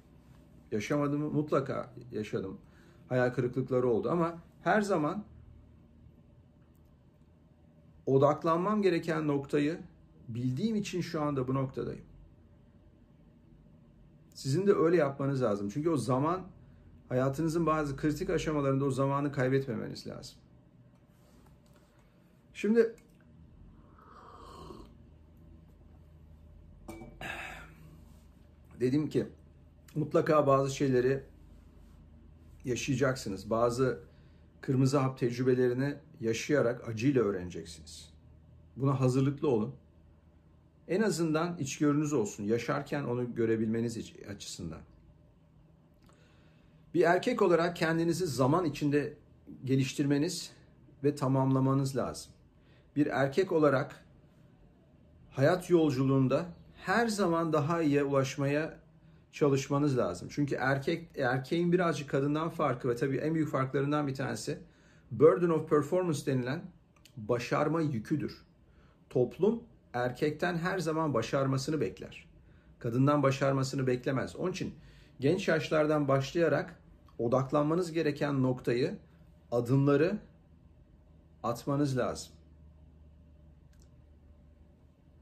Yaşamadığımı 0.72 1.30
mutlaka 1.30 1.94
yaşadım. 2.12 2.58
Hayal 3.10 3.34
kırıklıkları 3.34 3.90
oldu 3.90 4.10
ama 4.12 4.38
her 4.64 4.82
zaman 4.82 5.24
odaklanmam 8.06 8.82
gereken 8.82 9.28
noktayı 9.28 9.80
bildiğim 10.28 10.76
için 10.76 11.02
şu 11.02 11.22
anda 11.22 11.48
bu 11.48 11.54
noktadayım. 11.54 12.06
Sizin 14.34 14.68
de 14.68 14.74
öyle 14.74 14.98
yapmanız 14.98 15.42
lazım. 15.42 15.70
Çünkü 15.70 15.90
o 15.90 15.98
zaman 15.98 16.42
hayatınızın 17.10 17.66
bazı 17.66 17.98
kritik 17.98 18.30
aşamalarında 18.30 18.86
o 18.86 18.92
zamanı 18.92 19.32
kaybetmemeniz 19.32 20.08
lazım. 20.08 20.36
Şimdi 22.54 22.96
dedim 28.80 29.10
ki 29.10 29.28
mutlaka 29.96 30.48
bazı 30.48 30.76
şeyleri 30.76 31.24
yaşayacaksınız. 32.66 33.50
Bazı 33.50 34.00
kırmızı 34.62 34.98
hap 34.98 35.18
tecrübelerini 35.18 35.96
yaşayarak 36.22 36.90
acıyla 36.90 37.24
öğreneceksiniz. 37.24 38.10
Buna 38.76 39.00
hazırlıklı 39.00 39.50
olun. 39.50 39.76
En 40.88 41.02
azından 41.02 41.58
içgörünüz 41.58 42.14
olsun. 42.14 42.44
Yaşarken 42.44 43.04
onu 43.04 43.36
görebilmeniz 43.36 44.12
açısından. 44.30 44.80
Bir 46.94 47.02
erkek 47.02 47.42
olarak 47.42 47.76
kendinizi 47.76 48.28
zaman 48.28 48.66
içinde 48.66 49.14
geliştirmeniz 49.66 50.52
ve 51.04 51.16
tamamlamanız 51.16 51.96
lazım. 51.96 52.32
Bir 52.96 53.08
erkek 53.08 53.52
olarak 53.52 54.06
hayat 55.32 55.70
yolculuğunda 55.70 56.46
her 56.88 57.08
zaman 57.08 57.54
daha 57.54 57.82
iyiye 57.82 58.04
ulaşmaya 58.04 58.78
çalışmanız 59.32 59.98
lazım. 59.98 60.28
Çünkü 60.32 60.56
erkek 60.56 61.08
erkeğin 61.18 61.72
birazcık 61.72 62.10
kadından 62.10 62.50
farkı 62.50 62.90
ve 62.90 62.96
tabii 62.96 63.18
en 63.18 63.36
büyük 63.36 63.50
farklarından 63.50 64.08
bir 64.08 64.16
tanesi 64.16 64.60
burden 65.12 65.50
of 65.50 65.70
performance 65.70 66.26
denilen 66.26 66.62
başarma 67.18 67.82
yüküdür. 67.82 68.46
Toplum 69.10 69.64
erkekten 69.94 70.58
her 70.58 70.80
zaman 70.80 71.14
başarmasını 71.14 71.82
bekler. 71.82 72.28
Kadından 72.80 73.24
başarmasını 73.24 73.88
beklemez. 73.88 74.36
Onun 74.36 74.52
için 74.52 74.74
genç 75.20 75.48
yaşlardan 75.48 76.08
başlayarak 76.08 76.80
odaklanmanız 77.20 77.92
gereken 77.92 78.44
noktayı, 78.44 78.98
adımları 79.52 80.18
atmanız 81.44 81.98
lazım. 81.98 82.32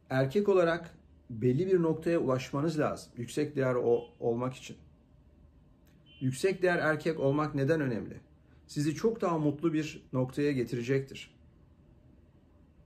Erkek 0.09 0.49
olarak 0.49 0.95
belli 1.29 1.67
bir 1.67 1.81
noktaya 1.81 2.19
ulaşmanız 2.19 2.79
lazım. 2.79 3.11
Yüksek 3.17 3.55
değer 3.55 3.75
o, 3.75 4.03
olmak 4.19 4.53
için. 4.53 4.77
Yüksek 6.19 6.61
değer 6.61 6.77
erkek 6.77 7.19
olmak 7.19 7.55
neden 7.55 7.81
önemli? 7.81 8.19
Sizi 8.67 8.95
çok 8.95 9.21
daha 9.21 9.37
mutlu 9.37 9.73
bir 9.73 10.07
noktaya 10.13 10.51
getirecektir. 10.51 11.35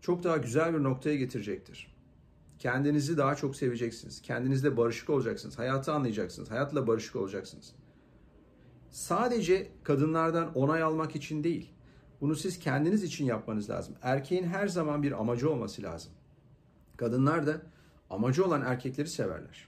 Çok 0.02 0.24
daha 0.24 0.38
güzel 0.38 0.74
bir 0.74 0.84
noktaya 0.84 1.16
getirecektir. 1.16 1.96
Kendinizi 2.60 3.18
daha 3.18 3.36
çok 3.36 3.56
seveceksiniz. 3.56 4.22
Kendinizle 4.22 4.78
barışık 4.78 5.10
olacaksınız. 5.10 5.60
Hayatı 5.60 5.94
anlayacaksınız. 5.94 6.52
Hayatla 6.52 6.88
barışık 6.88 7.16
olacaksınız. 7.16 7.74
Sadece 8.90 9.72
kadınlardan 9.84 10.54
onay 10.54 10.82
almak 10.82 11.16
için 11.16 11.44
değil. 11.44 11.70
Bunu 12.22 12.36
siz 12.36 12.60
kendiniz 12.60 13.04
için 13.04 13.26
yapmanız 13.26 13.70
lazım. 13.70 13.96
Erkeğin 14.02 14.44
her 14.44 14.68
zaman 14.68 15.04
bir 15.04 15.12
amacı 15.12 15.52
olması 15.52 15.84
lazım. 15.84 16.12
Kadınlar 16.98 17.48
da 17.48 17.62
amacı 18.10 18.46
olan 18.46 18.62
erkekleri 18.62 19.08
severler. 19.08 19.68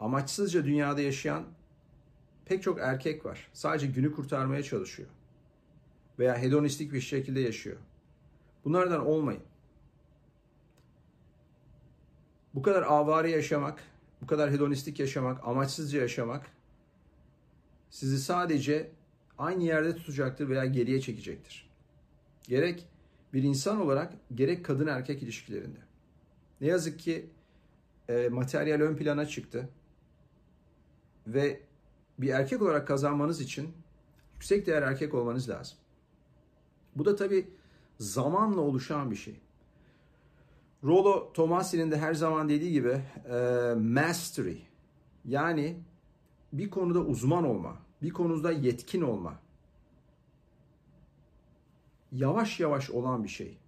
Amaçsızca 0.00 0.64
dünyada 0.64 1.00
yaşayan 1.00 1.44
pek 2.44 2.62
çok 2.62 2.80
erkek 2.80 3.24
var. 3.24 3.48
Sadece 3.52 3.86
günü 3.86 4.12
kurtarmaya 4.12 4.62
çalışıyor. 4.62 5.08
Veya 6.18 6.38
hedonistik 6.38 6.92
bir 6.92 7.00
şekilde 7.00 7.40
yaşıyor. 7.40 7.76
Bunlardan 8.64 9.06
olmayın. 9.06 9.42
Bu 12.54 12.62
kadar 12.62 12.82
avare 12.82 13.30
yaşamak, 13.30 13.82
bu 14.22 14.26
kadar 14.26 14.50
hedonistik 14.50 15.00
yaşamak, 15.00 15.48
amaçsızca 15.48 16.00
yaşamak 16.00 16.46
sizi 17.90 18.18
sadece 18.18 18.90
aynı 19.38 19.64
yerde 19.64 19.96
tutacaktır 19.96 20.48
veya 20.48 20.64
geriye 20.64 21.00
çekecektir. 21.00 21.70
Gerek 22.48 22.86
bir 23.32 23.42
insan 23.42 23.80
olarak 23.80 24.12
gerek 24.34 24.64
kadın 24.64 24.86
erkek 24.86 25.22
ilişkilerinde. 25.22 25.78
Ne 26.60 26.66
yazık 26.66 26.98
ki 26.98 27.26
e, 28.08 28.28
materyal 28.28 28.80
ön 28.80 28.96
plana 28.96 29.26
çıktı 29.26 29.68
ve 31.26 31.60
bir 32.18 32.28
erkek 32.28 32.62
olarak 32.62 32.88
kazanmanız 32.88 33.40
için 33.40 33.74
yüksek 34.34 34.66
değer 34.66 34.82
erkek 34.82 35.14
olmanız 35.14 35.48
lazım. 35.48 35.78
Bu 36.96 37.04
da 37.04 37.16
tabi 37.16 37.48
zamanla 37.98 38.60
oluşan 38.60 39.10
bir 39.10 39.16
şey. 39.16 39.40
Rollo 40.84 41.32
Tomasi'nin 41.32 41.90
de 41.90 41.98
her 41.98 42.14
zaman 42.14 42.48
dediği 42.48 42.72
gibi 42.72 43.02
e, 43.30 43.34
mastery 43.74 44.56
yani 45.24 45.76
bir 46.52 46.70
konuda 46.70 47.00
uzman 47.00 47.44
olma, 47.44 47.76
bir 48.02 48.10
konuda 48.10 48.52
yetkin 48.52 49.02
olma. 49.02 49.34
Yavaş 52.12 52.60
yavaş 52.60 52.90
olan 52.90 53.24
bir 53.24 53.28
şey. 53.28 53.58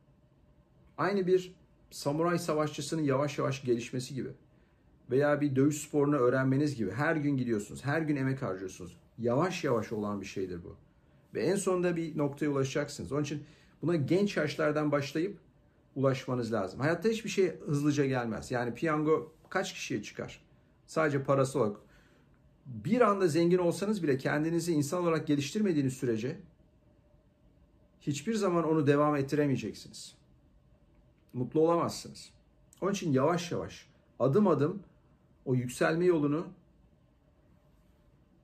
Aynı 0.98 1.26
bir 1.26 1.54
samuray 1.90 2.38
savaşçısının 2.38 3.02
yavaş 3.02 3.38
yavaş 3.38 3.64
gelişmesi 3.64 4.14
gibi. 4.14 4.28
Veya 5.10 5.40
bir 5.40 5.56
dövüş 5.56 5.76
sporunu 5.76 6.16
öğrenmeniz 6.16 6.76
gibi. 6.76 6.90
Her 6.90 7.16
gün 7.16 7.36
gidiyorsunuz, 7.36 7.84
her 7.84 8.02
gün 8.02 8.16
emek 8.16 8.42
harcıyorsunuz. 8.42 8.96
Yavaş 9.18 9.64
yavaş 9.64 9.92
olan 9.92 10.20
bir 10.20 10.26
şeydir 10.26 10.64
bu. 10.64 10.76
Ve 11.34 11.42
en 11.42 11.56
sonunda 11.56 11.96
bir 11.96 12.18
noktaya 12.18 12.48
ulaşacaksınız. 12.48 13.12
Onun 13.12 13.22
için 13.22 13.44
buna 13.82 13.96
genç 13.96 14.36
yaşlardan 14.36 14.92
başlayıp 14.92 15.38
ulaşmanız 15.96 16.52
lazım. 16.52 16.80
Hayatta 16.80 17.08
hiçbir 17.08 17.30
şey 17.30 17.60
hızlıca 17.60 18.06
gelmez. 18.06 18.50
Yani 18.50 18.74
piyango 18.74 19.32
kaç 19.48 19.72
kişiye 19.72 20.02
çıkar? 20.02 20.40
Sadece 20.86 21.22
parası 21.22 21.58
olarak. 21.58 21.76
Bir 22.66 23.00
anda 23.00 23.28
zengin 23.28 23.58
olsanız 23.58 24.02
bile 24.02 24.18
kendinizi 24.18 24.72
insan 24.72 25.02
olarak 25.02 25.26
geliştirmediğiniz 25.26 25.92
sürece 25.92 26.36
hiçbir 28.00 28.34
zaman 28.34 28.64
onu 28.64 28.86
devam 28.86 29.16
ettiremeyeceksiniz. 29.16 30.14
Mutlu 31.36 31.60
olamazsınız. 31.60 32.30
Onun 32.80 32.92
için 32.92 33.12
yavaş 33.12 33.52
yavaş, 33.52 33.86
adım 34.18 34.48
adım 34.48 34.82
o 35.44 35.54
yükselme 35.54 36.04
yolunu 36.04 36.46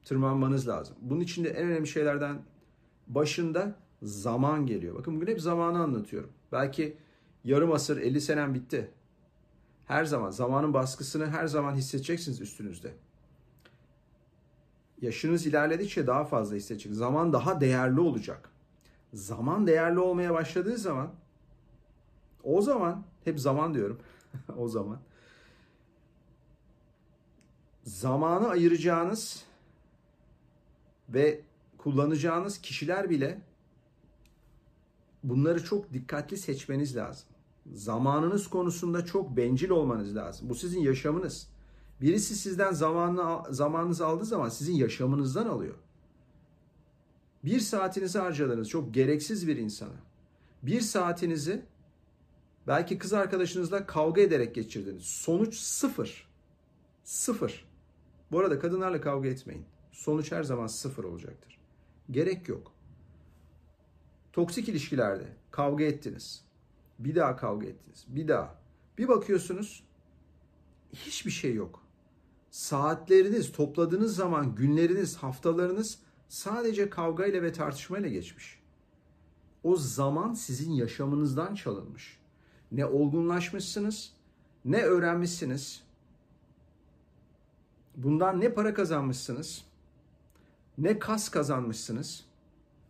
tırmanmanız 0.05 0.69
lazım. 0.69 0.97
Bunun 1.01 1.21
için 1.21 1.45
de 1.45 1.49
en 1.49 1.67
önemli 1.67 1.87
şeylerden 1.87 2.43
başında 3.07 3.75
zaman 4.03 4.67
geliyor. 4.67 4.95
Bakın 4.95 5.17
bugün 5.17 5.27
hep 5.27 5.41
zamanı 5.41 5.83
anlatıyorum. 5.83 6.31
Belki 6.53 6.97
yarım 7.45 7.73
asır, 7.73 7.97
50 7.97 8.21
senem 8.21 8.55
bitti. 8.55 8.91
Her 9.87 10.05
zaman 10.05 10.31
zamanın 10.31 10.75
baskısını 10.75 11.27
her 11.27 11.47
zaman 11.47 11.75
hissedeceksiniz 11.75 12.41
üstünüzde. 12.41 12.95
Yaşınız 15.03 15.47
ilerledikçe 15.47 16.07
daha 16.07 16.25
fazla 16.25 16.57
hissedeceksiniz. 16.57 16.99
Zaman 16.99 17.33
daha 17.33 17.61
değerli 17.61 18.01
olacak. 18.01 18.51
Zaman 19.13 19.67
değerli 19.67 19.99
olmaya 19.99 20.35
başladığı 20.35 20.79
zaman 20.79 21.11
o 22.45 22.63
zaman 22.63 23.05
hep 23.25 23.41
zaman 23.41 23.75
diyorum. 23.75 24.01
o 24.57 24.69
zaman 24.69 24.99
zamanı 27.85 28.49
ayıracağınız 28.49 29.45
ve 31.09 31.41
kullanacağınız 31.79 32.59
kişiler 32.59 33.11
bile 33.11 33.41
bunları 35.25 35.65
çok 35.65 35.93
dikkatli 35.93 36.37
seçmeniz 36.37 36.97
lazım. 36.97 37.29
Zamanınız 37.73 38.47
konusunda 38.47 39.05
çok 39.05 39.37
bencil 39.37 39.71
olmanız 39.71 40.17
lazım. 40.17 40.49
Bu 40.49 40.55
sizin 40.55 40.81
yaşamınız. 40.81 41.49
Birisi 42.01 42.37
sizden 42.37 42.73
zamanını, 42.73 43.55
zamanınızı 43.55 44.07
aldığı 44.07 44.25
zaman 44.25 44.49
sizin 44.49 44.75
yaşamınızdan 44.75 45.47
alıyor. 45.47 45.75
Bir 47.45 47.61
saatinizi 47.61 48.19
harcadınız 48.19 48.69
çok 48.69 48.95
gereksiz 48.95 49.49
bir 49.49 49.57
insana. 49.57 50.01
Bir 50.63 50.81
saatinizi 50.81 51.63
belki 52.67 52.99
kız 52.99 53.13
arkadaşınızla 53.13 53.87
kavga 53.87 54.21
ederek 54.21 54.55
geçirdiniz. 54.55 55.05
Sonuç 55.05 55.55
sıfır. 55.55 56.29
Sıfır. 57.05 57.65
Bu 58.33 58.41
arada 58.41 58.59
kadınlarla 58.59 59.01
kavga 59.01 59.29
etmeyin. 59.29 59.65
Sonuç 59.93 60.33
her 60.33 60.43
zaman 60.43 60.67
sıfır 60.67 61.05
olacaktır. 61.05 61.59
Gerek 62.11 62.49
yok. 62.49 62.73
Toksik 64.33 64.69
ilişkilerde 64.69 65.37
kavga 65.51 65.85
ettiniz. 65.85 66.45
Bir 66.99 67.15
daha 67.15 67.37
kavga 67.37 67.67
ettiniz. 67.67 68.05
Bir 68.09 68.29
daha. 68.29 68.55
Bir 68.99 69.09
bakıyorsunuz 69.09 69.85
hiçbir 70.93 71.31
şey 71.31 71.55
yok. 71.55 71.83
Saatleriniz, 72.51 73.53
topladığınız 73.53 74.17
zaman 74.17 74.55
günleriniz, 74.55 75.17
haftalarınız 75.17 75.99
sadece 76.29 76.91
kavgayla 76.91 77.43
ve 77.43 77.53
tartışmayla 77.53 78.09
geçmiş. 78.09 78.63
O 79.65 79.77
zaman 79.77 80.35
sizin 80.35 80.73
yaşamınızdan 80.73 81.55
çalınmış. 81.55 82.22
Ne 82.73 82.87
olgunlaşmışsınız, 82.87 84.13
ne 84.65 84.83
öğrenmişsiniz. 84.83 85.83
Bundan 87.97 88.41
ne 88.41 88.55
para 88.55 88.75
kazanmışsınız, 88.75 89.65
ne 90.79 90.99
kas 90.99 91.29
kazanmışsınız 91.29 92.25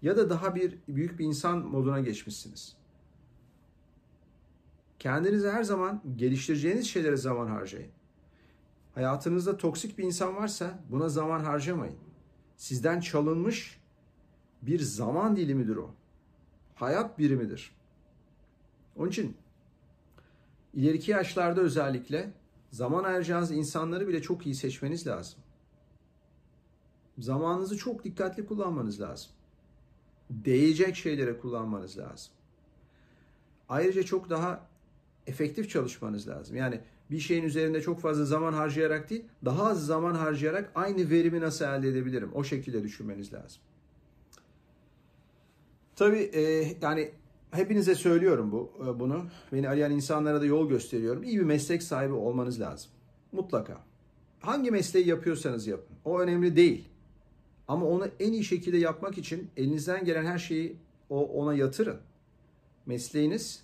ya 0.02 0.16
da 0.16 0.30
daha 0.30 0.54
bir 0.54 0.78
büyük 0.88 1.18
bir 1.18 1.24
insan 1.24 1.58
moduna 1.58 2.00
geçmişsiniz. 2.00 2.76
Kendinizi 4.98 5.50
her 5.50 5.62
zaman 5.62 6.02
geliştireceğiniz 6.16 6.86
şeylere 6.86 7.16
zaman 7.16 7.46
harcayın. 7.46 7.90
Hayatınızda 8.94 9.56
toksik 9.56 9.98
bir 9.98 10.04
insan 10.04 10.36
varsa 10.36 10.78
buna 10.90 11.08
zaman 11.08 11.44
harcamayın. 11.44 11.96
Sizden 12.56 13.00
çalınmış 13.00 13.80
bir 14.62 14.80
zaman 14.80 15.36
dilimidir 15.36 15.76
o. 15.76 15.90
Hayat 16.74 17.18
birimidir. 17.18 17.76
Onun 18.96 19.08
için 19.08 19.36
ileriki 20.74 21.10
yaşlarda 21.10 21.60
özellikle 21.60 22.30
zaman 22.70 23.04
ayıracağınız 23.04 23.50
insanları 23.50 24.08
bile 24.08 24.22
çok 24.22 24.46
iyi 24.46 24.54
seçmeniz 24.54 25.06
lazım. 25.06 25.38
Zamanınızı 27.18 27.76
çok 27.76 28.04
dikkatli 28.04 28.46
kullanmanız 28.46 29.00
lazım. 29.00 29.30
Değecek 30.30 30.96
şeylere 30.96 31.38
kullanmanız 31.38 31.98
lazım. 31.98 32.32
Ayrıca 33.68 34.02
çok 34.02 34.30
daha 34.30 34.66
efektif 35.26 35.70
çalışmanız 35.70 36.28
lazım. 36.28 36.56
Yani 36.56 36.80
bir 37.10 37.20
şeyin 37.20 37.44
üzerinde 37.44 37.80
çok 37.80 38.00
fazla 38.00 38.24
zaman 38.24 38.52
harcayarak 38.52 39.10
değil, 39.10 39.24
daha 39.44 39.66
az 39.66 39.86
zaman 39.86 40.14
harcayarak 40.14 40.72
aynı 40.74 41.10
verimi 41.10 41.40
nasıl 41.40 41.64
elde 41.64 41.88
edebilirim? 41.88 42.30
O 42.34 42.44
şekilde 42.44 42.82
düşünmeniz 42.82 43.32
lazım. 43.32 43.62
Tabii 45.96 46.30
e, 46.32 46.40
yani 46.82 47.10
hepinize 47.52 47.94
söylüyorum 47.94 48.52
bu 48.52 48.72
e, 48.86 49.00
bunu. 49.00 49.24
Beni 49.52 49.68
arayan 49.68 49.92
insanlara 49.92 50.40
da 50.40 50.46
yol 50.46 50.68
gösteriyorum. 50.68 51.22
İyi 51.22 51.38
bir 51.38 51.44
meslek 51.44 51.82
sahibi 51.82 52.12
olmanız 52.12 52.60
lazım. 52.60 52.90
Mutlaka. 53.32 53.78
Hangi 54.40 54.70
mesleği 54.70 55.08
yapıyorsanız 55.08 55.66
yapın. 55.66 55.96
O 56.04 56.20
önemli 56.20 56.56
değil. 56.56 56.88
Ama 57.68 57.86
onu 57.86 58.08
en 58.20 58.32
iyi 58.32 58.44
şekilde 58.44 58.76
yapmak 58.76 59.18
için 59.18 59.50
elinizden 59.56 60.04
gelen 60.04 60.24
her 60.24 60.38
şeyi 60.38 60.76
o 61.10 61.26
ona 61.26 61.54
yatırın. 61.54 61.98
Mesleğiniz 62.86 63.62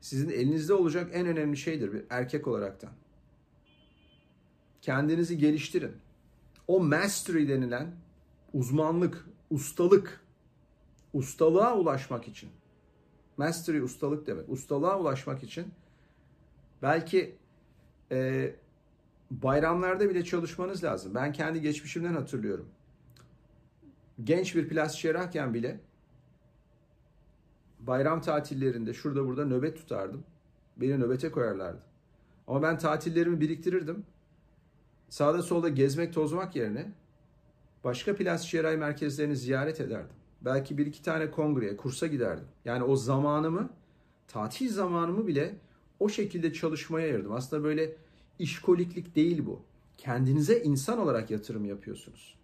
sizin 0.00 0.28
elinizde 0.30 0.74
olacak 0.74 1.10
en 1.14 1.26
önemli 1.26 1.56
şeydir 1.56 1.92
bir 1.92 2.02
erkek 2.10 2.46
olaraktan. 2.46 2.90
Kendinizi 4.82 5.38
geliştirin. 5.38 5.92
O 6.68 6.80
mastery 6.80 7.48
denilen 7.48 7.86
uzmanlık, 8.54 9.26
ustalık, 9.50 10.20
ustalığa 11.14 11.76
ulaşmak 11.76 12.28
için. 12.28 12.50
Mastery 13.38 13.80
ustalık 13.80 14.26
demek. 14.26 14.48
Ustalığa 14.48 14.98
ulaşmak 14.98 15.42
için 15.42 15.66
belki 16.82 17.36
e, 18.12 18.50
bayramlarda 19.30 20.10
bile 20.10 20.24
çalışmanız 20.24 20.84
lazım. 20.84 21.14
Ben 21.14 21.32
kendi 21.32 21.60
geçmişimden 21.60 22.14
hatırlıyorum. 22.14 22.68
Genç 24.24 24.56
bir 24.56 24.68
plastik 24.68 25.00
cerrahken 25.00 25.54
bile 25.54 25.80
bayram 27.80 28.20
tatillerinde 28.20 28.94
şurada 28.94 29.26
burada 29.26 29.44
nöbet 29.44 29.76
tutardım. 29.76 30.24
Beni 30.76 31.00
nöbete 31.00 31.30
koyarlardı. 31.30 31.82
Ama 32.46 32.62
ben 32.62 32.78
tatillerimi 32.78 33.40
biriktirirdim. 33.40 34.06
Sağda 35.08 35.42
solda 35.42 35.68
gezmek 35.68 36.14
tozmak 36.14 36.56
yerine 36.56 36.92
başka 37.84 38.16
plastik 38.16 38.50
cerrahi 38.50 38.76
merkezlerini 38.76 39.36
ziyaret 39.36 39.80
ederdim. 39.80 40.16
Belki 40.40 40.78
bir 40.78 40.86
iki 40.86 41.02
tane 41.02 41.30
kongreye, 41.30 41.76
kursa 41.76 42.06
giderdim. 42.06 42.48
Yani 42.64 42.82
o 42.84 42.96
zamanımı, 42.96 43.70
tatil 44.28 44.72
zamanımı 44.72 45.26
bile 45.26 45.54
o 46.00 46.08
şekilde 46.08 46.52
çalışmaya 46.52 47.06
ayırdım. 47.06 47.32
Aslında 47.32 47.64
böyle 47.64 47.96
işkoliklik 48.38 49.16
değil 49.16 49.46
bu. 49.46 49.62
Kendinize 49.98 50.62
insan 50.62 50.98
olarak 50.98 51.30
yatırım 51.30 51.64
yapıyorsunuz. 51.64 52.38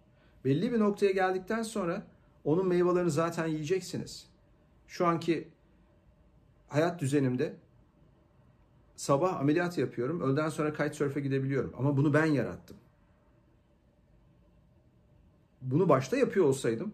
Belli 0.45 0.71
bir 0.71 0.79
noktaya 0.79 1.11
geldikten 1.11 1.63
sonra 1.63 2.07
onun 2.43 2.67
meyvelerini 2.67 3.11
zaten 3.11 3.47
yiyeceksiniz. 3.47 4.27
Şu 4.87 5.07
anki 5.07 5.47
hayat 6.67 7.01
düzenimde 7.01 7.55
sabah 8.95 9.39
ameliyat 9.39 9.77
yapıyorum. 9.77 10.21
Öğleden 10.21 10.49
sonra 10.49 10.73
kitesurf'e 10.73 11.21
gidebiliyorum. 11.21 11.73
Ama 11.77 11.97
bunu 11.97 12.13
ben 12.13 12.25
yarattım. 12.25 12.77
Bunu 15.61 15.89
başta 15.89 16.17
yapıyor 16.17 16.45
olsaydım 16.45 16.93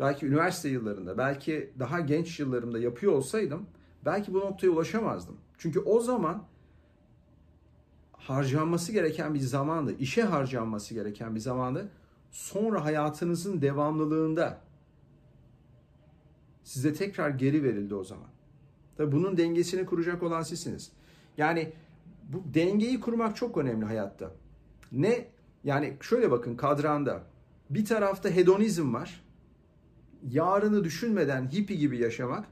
belki 0.00 0.26
üniversite 0.26 0.68
yıllarında, 0.68 1.18
belki 1.18 1.70
daha 1.78 2.00
genç 2.00 2.40
yıllarımda 2.40 2.78
yapıyor 2.78 3.12
olsaydım 3.12 3.66
belki 4.04 4.34
bu 4.34 4.40
noktaya 4.40 4.70
ulaşamazdım. 4.70 5.36
Çünkü 5.58 5.80
o 5.80 6.00
zaman 6.00 6.44
harcanması 8.12 8.92
gereken 8.92 9.34
bir 9.34 9.40
zamandı. 9.40 9.94
işe 9.98 10.22
harcanması 10.22 10.94
gereken 10.94 11.34
bir 11.34 11.40
zamandı. 11.40 11.88
Sonra 12.30 12.84
hayatınızın 12.84 13.62
devamlılığında 13.62 14.60
size 16.64 16.94
tekrar 16.94 17.30
geri 17.30 17.64
verildi 17.64 17.94
o 17.94 18.04
zaman. 18.04 18.28
Tabii 18.96 19.12
bunun 19.12 19.36
dengesini 19.36 19.86
kuracak 19.86 20.22
olan 20.22 20.42
sizsiniz. 20.42 20.92
Yani 21.36 21.72
bu 22.28 22.42
dengeyi 22.54 23.00
kurmak 23.00 23.36
çok 23.36 23.58
önemli 23.58 23.84
hayatta. 23.84 24.30
Ne 24.92 25.28
yani 25.64 25.96
şöyle 26.00 26.30
bakın 26.30 26.56
kadranda 26.56 27.22
bir 27.70 27.84
tarafta 27.84 28.28
hedonizm 28.28 28.94
var. 28.94 29.24
Yarını 30.28 30.84
düşünmeden 30.84 31.48
hippie 31.52 31.76
gibi 31.76 31.98
yaşamak. 31.98 32.48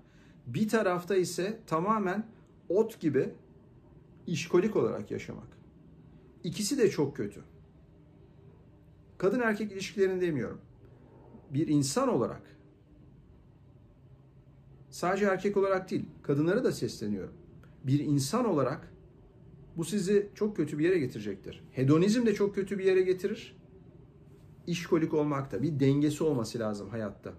Bir 0.47 0.69
tarafta 0.69 1.17
ise 1.17 1.61
tamamen 1.67 2.27
ot 2.69 3.01
gibi 3.01 3.35
işkolik 4.27 4.77
olarak 4.77 5.11
yaşamak. 5.11 5.49
İkisi 6.45 6.79
de 6.79 6.91
çok 6.91 7.17
kötü. 7.17 7.41
Kadın 9.19 9.41
erkek 9.41 9.73
ilişkilerini 9.73 10.21
demiyorum. 10.21 10.61
Bir 11.51 11.69
insan 11.69 12.09
olarak 12.09 12.43
sadece 14.91 15.25
erkek 15.25 15.57
olarak 15.57 15.91
değil, 15.91 16.05
kadınlara 16.23 16.65
da 16.65 16.73
sesleniyorum. 16.73 17.35
Bir 17.85 18.01
insan 18.01 18.45
olarak 18.45 18.93
bu 19.77 19.85
sizi 19.85 20.29
çok 20.35 20.57
kötü 20.57 20.79
bir 20.79 20.85
yere 20.85 20.99
getirecektir. 20.99 21.65
Hedonizm 21.73 22.27
de 22.27 22.35
çok 22.35 22.55
kötü 22.55 22.79
bir 22.79 22.85
yere 22.85 23.03
getirir. 23.03 23.57
İşkolik 24.67 25.15
olmak 25.15 25.53
da 25.53 25.63
bir 25.63 25.81
dengesi 25.81 26.25
olması 26.25 26.59
lazım 26.59 26.89
hayatta. 26.89 27.35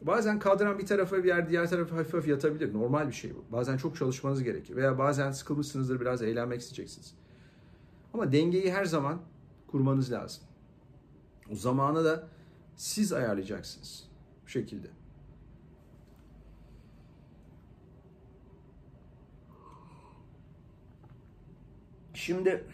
Bazen 0.00 0.38
kadran 0.38 0.78
bir 0.78 0.86
tarafa 0.86 1.18
bir 1.18 1.28
yer 1.28 1.48
diğer 1.48 1.70
tarafa 1.70 1.96
hafif 1.96 2.14
hafif 2.14 2.28
yatabilir. 2.28 2.74
Normal 2.74 3.08
bir 3.08 3.12
şey 3.12 3.34
bu. 3.34 3.44
Bazen 3.52 3.76
çok 3.76 3.96
çalışmanız 3.96 4.42
gerekir. 4.42 4.76
Veya 4.76 4.98
bazen 4.98 5.30
sıkılmışsınızdır 5.30 6.00
biraz 6.00 6.22
eğlenmek 6.22 6.60
isteyeceksiniz. 6.60 7.14
Ama 8.14 8.32
dengeyi 8.32 8.72
her 8.72 8.84
zaman 8.84 9.20
kurmanız 9.66 10.12
lazım. 10.12 10.42
O 11.52 11.54
zamanı 11.54 12.04
da 12.04 12.28
siz 12.76 13.12
ayarlayacaksınız. 13.12 14.08
Bu 14.44 14.48
şekilde. 14.48 14.86
Şimdi 22.14 22.64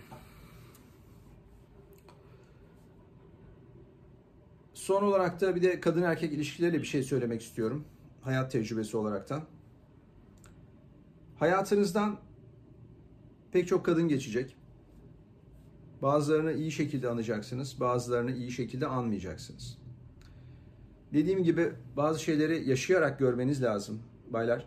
son 4.87 5.03
olarak 5.03 5.41
da 5.41 5.57
bir 5.57 5.63
de 5.63 5.81
kadın 5.81 6.03
erkek 6.03 6.33
ilişkileriyle 6.33 6.83
bir 6.83 6.87
şey 6.87 7.03
söylemek 7.03 7.43
istiyorum. 7.43 7.85
Hayat 8.21 8.53
tecrübesi 8.53 8.97
olaraktan. 8.97 9.43
Hayatınızdan 11.39 12.19
pek 13.53 13.69
çok 13.69 13.87
kadın 13.87 14.09
geçecek. 14.09 14.57
Bazılarını 16.03 16.53
iyi 16.53 16.73
şekilde 16.73 17.09
anacaksınız, 17.09 17.81
bazılarını 17.81 18.33
iyi 18.33 18.51
şekilde 18.51 18.87
anmayacaksınız. 18.87 19.79
Dediğim 21.13 21.43
gibi 21.45 21.73
bazı 21.97 22.23
şeyleri 22.23 22.69
yaşayarak 22.69 23.19
görmeniz 23.19 23.63
lazım 23.63 24.03
baylar. 24.31 24.67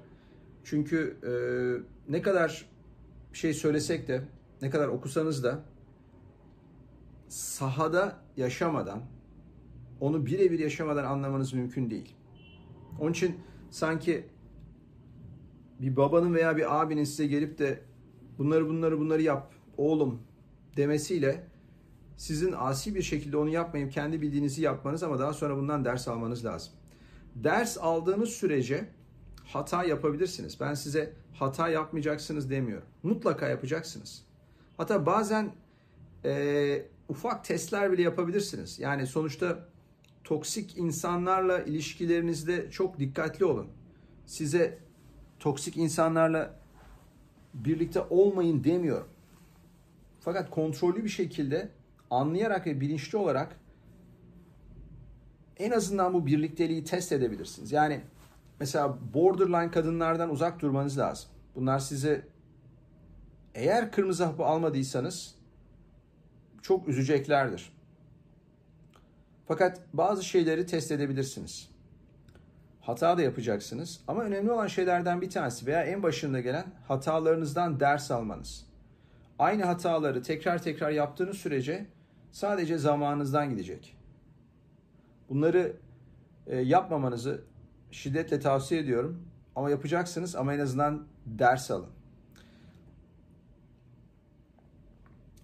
Çünkü 0.64 1.18
e, 1.24 1.32
ne 2.12 2.22
kadar 2.22 2.66
şey 3.34 3.54
söylesek 3.54 4.08
de, 4.08 4.22
ne 4.62 4.70
kadar 4.70 4.88
okusanız 4.88 5.44
da 5.44 5.60
sahada 7.28 8.16
yaşamadan, 8.38 9.04
onu 10.00 10.26
birebir 10.26 10.60
yaşamadan 10.60 11.04
anlamanız 11.04 11.54
mümkün 11.54 11.90
değil. 11.90 12.16
Onun 13.00 13.12
için 13.12 13.36
sanki 13.72 14.26
bir 15.80 15.96
babanın 15.96 16.34
veya 16.34 16.58
bir 16.58 16.82
abinin 16.82 17.04
size 17.04 17.28
gelip 17.28 17.60
de 17.60 17.82
bunları 18.38 18.68
bunları 18.68 19.00
bunları 19.00 19.22
yap 19.22 19.54
oğlum 19.78 20.20
demesiyle 20.78 21.48
sizin 22.18 22.54
asi 22.58 22.96
bir 22.96 23.02
şekilde 23.02 23.38
onu 23.38 23.50
yapmayıp 23.50 23.92
kendi 23.92 24.22
bildiğinizi 24.22 24.62
yapmanız 24.62 25.04
ama 25.04 25.20
daha 25.20 25.34
sonra 25.34 25.58
bundan 25.58 25.86
ders 25.86 26.08
almanız 26.08 26.46
lazım. 26.46 26.74
Ders 27.36 27.78
aldığınız 27.78 28.30
sürece 28.30 28.90
hata 29.46 29.84
yapabilirsiniz. 29.84 30.60
Ben 30.60 30.74
size 30.74 31.14
hata 31.34 31.70
yapmayacaksınız 31.70 32.50
demiyorum. 32.50 32.88
Mutlaka 33.04 33.48
yapacaksınız. 33.48 34.26
Hatta 34.78 35.06
bazen 35.06 35.52
e, 36.26 36.86
ufak 37.10 37.46
testler 37.46 37.92
bile 37.92 38.02
yapabilirsiniz. 38.02 38.80
Yani 38.80 39.08
sonuçta 39.08 39.70
toksik 40.24 40.78
insanlarla 40.78 41.60
ilişkilerinizde 41.60 42.72
çok 42.72 43.00
dikkatli 43.00 43.46
olun. 43.46 43.68
Size 44.26 44.78
toksik 45.40 45.78
insanlarla 45.78 46.60
birlikte 47.54 48.02
olmayın 48.10 48.64
demiyorum. 48.64 49.08
Fakat 50.20 50.50
kontrollü 50.50 51.04
bir 51.04 51.10
şekilde 51.10 51.70
anlayarak 52.12 52.68
ve 52.68 52.82
bilinçli 52.82 53.18
olarak 53.18 53.60
en 55.58 55.72
azından 55.72 56.14
bu 56.14 56.26
birlikteliği 56.26 56.84
test 56.84 57.12
edebilirsiniz. 57.12 57.72
Yani 57.72 58.02
mesela 58.60 58.98
borderline 59.14 59.72
kadınlardan 59.72 60.30
uzak 60.30 60.62
durmanız 60.62 60.98
lazım. 60.98 61.30
Bunlar 61.56 61.80
size 61.80 62.28
eğer 63.56 63.92
kırmızı 63.92 64.26
hapı 64.26 64.44
almadıysanız 64.44 65.36
çok 66.62 66.88
üzeceklerdir. 66.88 67.79
Fakat 69.50 69.82
bazı 69.94 70.24
şeyleri 70.24 70.66
test 70.66 70.92
edebilirsiniz. 70.92 71.70
Hata 72.82 73.18
da 73.18 73.22
yapacaksınız 73.22 74.02
ama 74.08 74.24
önemli 74.24 74.52
olan 74.52 74.68
şeylerden 74.68 75.22
bir 75.22 75.30
tanesi 75.30 75.66
veya 75.66 75.84
en 75.84 76.04
başında 76.04 76.40
gelen 76.40 76.66
hatalarınızdan 76.88 77.80
ders 77.80 78.12
almanız. 78.12 78.66
Aynı 79.40 79.64
hataları 79.64 80.24
tekrar 80.24 80.64
tekrar 80.64 80.92
yaptığınız 80.92 81.38
sürece 81.38 81.86
sadece 82.32 82.78
zamanınızdan 82.78 83.50
gidecek. 83.50 83.98
Bunları 85.30 85.74
e, 86.48 86.58
yapmamanızı 86.58 87.42
şiddetle 87.92 88.40
tavsiye 88.40 88.82
ediyorum. 88.82 89.28
Ama 89.56 89.70
yapacaksınız 89.70 90.36
ama 90.36 90.54
en 90.54 90.60
azından 90.60 91.08
ders 91.26 91.72
alın. 91.72 91.90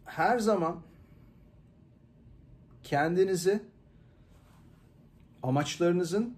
Her 0.06 0.40
zaman 0.40 0.82
kendinizi 2.84 3.62
amaçlarınızın 5.46 6.36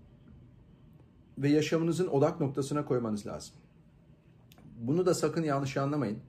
ve 1.37 1.49
yaşamınızın 1.49 2.07
odak 2.07 2.41
noktasına 2.41 2.85
koymanız 2.85 3.27
lazım. 3.27 3.55
Bunu 4.79 5.05
da 5.05 5.13
sakın 5.13 5.43
yanlış 5.43 5.77
anlamayın. 5.77 6.19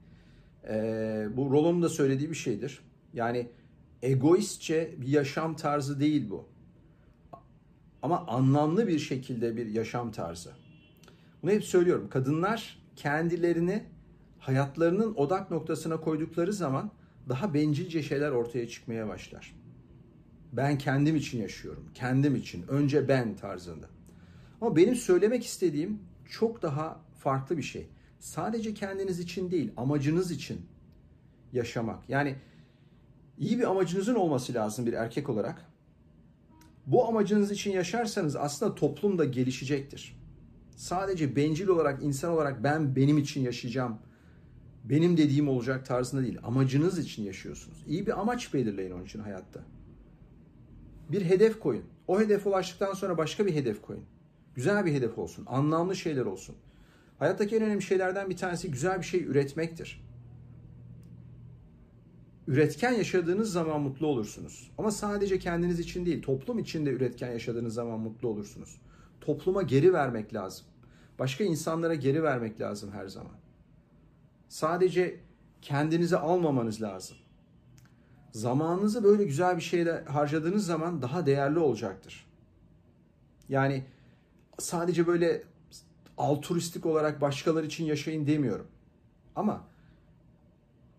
Ee, 0.67 1.27
bu 1.33 1.51
Rollo'nun 1.51 1.81
da 1.81 1.89
söylediği 1.89 2.29
bir 2.29 2.35
şeydir. 2.35 2.79
Yani 3.13 3.49
egoistçe 4.01 4.95
bir 4.97 5.07
yaşam 5.07 5.55
tarzı 5.55 5.99
değil 5.99 6.29
bu. 6.29 6.45
Ama 8.01 8.27
anlamlı 8.27 8.87
bir 8.87 8.99
şekilde 8.99 9.57
bir 9.57 9.65
yaşam 9.65 10.11
tarzı. 10.11 10.51
Bunu 11.43 11.51
hep 11.51 11.63
söylüyorum. 11.63 12.07
Kadınlar 12.09 12.79
kendilerini 12.95 13.83
hayatlarının 14.39 15.15
odak 15.15 15.51
noktasına 15.51 15.97
koydukları 15.97 16.53
zaman 16.53 16.91
daha 17.29 17.53
bencilce 17.53 18.03
şeyler 18.03 18.31
ortaya 18.31 18.67
çıkmaya 18.67 19.07
başlar. 19.07 19.58
Ben 20.53 20.77
kendim 20.77 21.15
için 21.15 21.41
yaşıyorum. 21.41 21.85
Kendim 21.93 22.35
için. 22.35 22.67
Önce 22.67 23.07
ben 23.07 23.35
tarzında. 23.35 23.85
Ama 24.61 24.75
benim 24.75 24.95
söylemek 24.95 25.45
istediğim 25.45 25.99
çok 26.29 26.61
daha 26.61 26.99
farklı 27.19 27.57
bir 27.57 27.63
şey. 27.63 27.87
Sadece 28.19 28.73
kendiniz 28.73 29.19
için 29.19 29.51
değil, 29.51 29.71
amacınız 29.77 30.31
için 30.31 30.61
yaşamak. 31.53 32.09
Yani 32.09 32.35
iyi 33.37 33.59
bir 33.59 33.69
amacınızın 33.69 34.15
olması 34.15 34.53
lazım 34.53 34.85
bir 34.85 34.93
erkek 34.93 35.29
olarak. 35.29 35.65
Bu 36.85 37.07
amacınız 37.07 37.51
için 37.51 37.71
yaşarsanız 37.71 38.35
aslında 38.35 38.75
toplum 38.75 39.17
da 39.17 39.25
gelişecektir. 39.25 40.19
Sadece 40.75 41.35
bencil 41.35 41.67
olarak, 41.67 42.03
insan 42.03 42.31
olarak 42.31 42.63
ben 42.63 42.95
benim 42.95 43.17
için 43.17 43.41
yaşayacağım, 43.41 43.97
benim 44.83 45.17
dediğim 45.17 45.49
olacak 45.49 45.85
tarzında 45.85 46.21
değil. 46.21 46.37
Amacınız 46.43 46.99
için 46.99 47.23
yaşıyorsunuz. 47.23 47.83
İyi 47.87 48.07
bir 48.07 48.19
amaç 48.19 48.53
belirleyin 48.53 48.91
onun 48.91 49.03
için 49.03 49.19
hayatta. 49.19 49.59
Bir 51.09 51.25
hedef 51.25 51.59
koyun. 51.59 51.83
O 52.07 52.19
hedefe 52.19 52.49
ulaştıktan 52.49 52.93
sonra 52.93 53.17
başka 53.17 53.45
bir 53.45 53.55
hedef 53.55 53.81
koyun. 53.81 54.03
Güzel 54.55 54.85
bir 54.85 54.93
hedef 54.93 55.17
olsun, 55.17 55.45
anlamlı 55.47 55.95
şeyler 55.95 56.25
olsun. 56.25 56.55
Hayattaki 57.19 57.55
en 57.55 57.63
önemli 57.63 57.81
şeylerden 57.81 58.29
bir 58.29 58.37
tanesi 58.37 58.71
güzel 58.71 58.97
bir 58.97 59.05
şey 59.05 59.23
üretmektir. 59.23 60.05
Üretken 62.47 62.91
yaşadığınız 62.91 63.51
zaman 63.51 63.81
mutlu 63.81 64.07
olursunuz. 64.07 64.71
Ama 64.77 64.91
sadece 64.91 65.39
kendiniz 65.39 65.79
için 65.79 66.05
değil, 66.05 66.21
toplum 66.21 66.59
için 66.59 66.85
de 66.85 66.89
üretken 66.89 67.31
yaşadığınız 67.31 67.73
zaman 67.73 67.99
mutlu 67.99 68.27
olursunuz. 68.27 68.81
Topluma 69.21 69.61
geri 69.61 69.93
vermek 69.93 70.33
lazım. 70.33 70.65
Başka 71.19 71.43
insanlara 71.43 71.95
geri 71.95 72.23
vermek 72.23 72.61
lazım 72.61 72.91
her 72.91 73.07
zaman. 73.07 73.33
Sadece 74.47 75.19
kendinize 75.61 76.17
almamanız 76.17 76.81
lazım. 76.81 77.17
Zamanınızı 78.31 79.03
böyle 79.03 79.23
güzel 79.23 79.57
bir 79.57 79.61
şeyle 79.61 80.03
harcadığınız 80.05 80.65
zaman 80.65 81.01
daha 81.01 81.25
değerli 81.25 81.59
olacaktır. 81.59 82.25
Yani 83.49 83.85
sadece 84.59 85.07
böyle 85.07 85.43
altruistik 86.17 86.85
olarak 86.85 87.21
başkaları 87.21 87.65
için 87.65 87.85
yaşayın 87.85 88.27
demiyorum. 88.27 88.67
Ama 89.35 89.63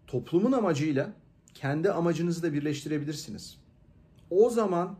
toplumun 0.06 0.52
amacıyla 0.52 1.12
kendi 1.54 1.90
amacınızı 1.92 2.42
da 2.42 2.52
birleştirebilirsiniz. 2.52 3.58
O 4.30 4.50
zaman 4.50 4.98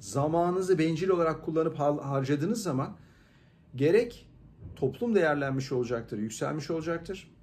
zamanınızı 0.00 0.78
bencil 0.78 1.08
olarak 1.08 1.44
kullanıp 1.44 1.78
harcadığınız 1.78 2.62
zaman 2.62 2.96
gerek 3.76 4.28
toplum 4.76 5.14
değerlenmiş 5.14 5.72
olacaktır, 5.72 6.18
yükselmiş 6.18 6.70
olacaktır. 6.70 7.34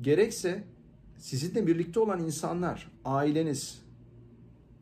Gerekse 0.00 0.64
sizinle 1.18 1.66
birlikte 1.66 2.00
olan 2.00 2.20
insanlar, 2.20 2.90
aileniz, 3.04 3.82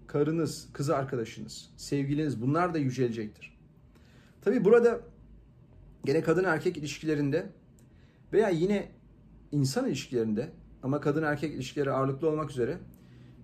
karınız, 0.06 0.68
kız 0.72 0.90
arkadaşınız, 0.90 1.70
sevgiliniz 1.76 2.42
bunlar 2.42 2.74
da 2.74 2.78
yücelecektir. 2.78 3.58
Tabi 4.40 4.64
burada 4.64 5.00
gene 6.04 6.22
kadın 6.22 6.44
erkek 6.44 6.76
ilişkilerinde 6.76 7.46
veya 8.32 8.48
yine 8.48 8.88
insan 9.52 9.86
ilişkilerinde 9.86 10.50
ama 10.82 11.00
kadın 11.00 11.22
erkek 11.22 11.54
ilişkileri 11.54 11.92
ağırlıklı 11.92 12.28
olmak 12.28 12.50
üzere 12.50 12.78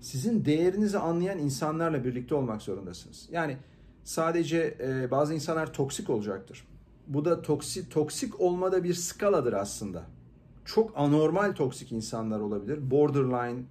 sizin 0.00 0.44
değerinizi 0.44 0.98
anlayan 0.98 1.38
insanlarla 1.38 2.04
birlikte 2.04 2.34
olmak 2.34 2.62
zorundasınız. 2.62 3.28
Yani 3.32 3.56
sadece 4.04 4.76
e, 4.80 5.10
bazı 5.10 5.34
insanlar 5.34 5.72
toksik 5.72 6.10
olacaktır. 6.10 6.66
Bu 7.06 7.24
da 7.24 7.42
toksik 7.42 7.90
toksik 7.90 8.40
olmada 8.40 8.84
bir 8.84 8.94
skaladır 8.94 9.52
aslında. 9.52 10.06
Çok 10.68 10.92
anormal 10.96 11.54
toksik 11.54 11.92
insanlar 11.92 12.40
olabilir. 12.40 12.90
Borderline 12.90 13.62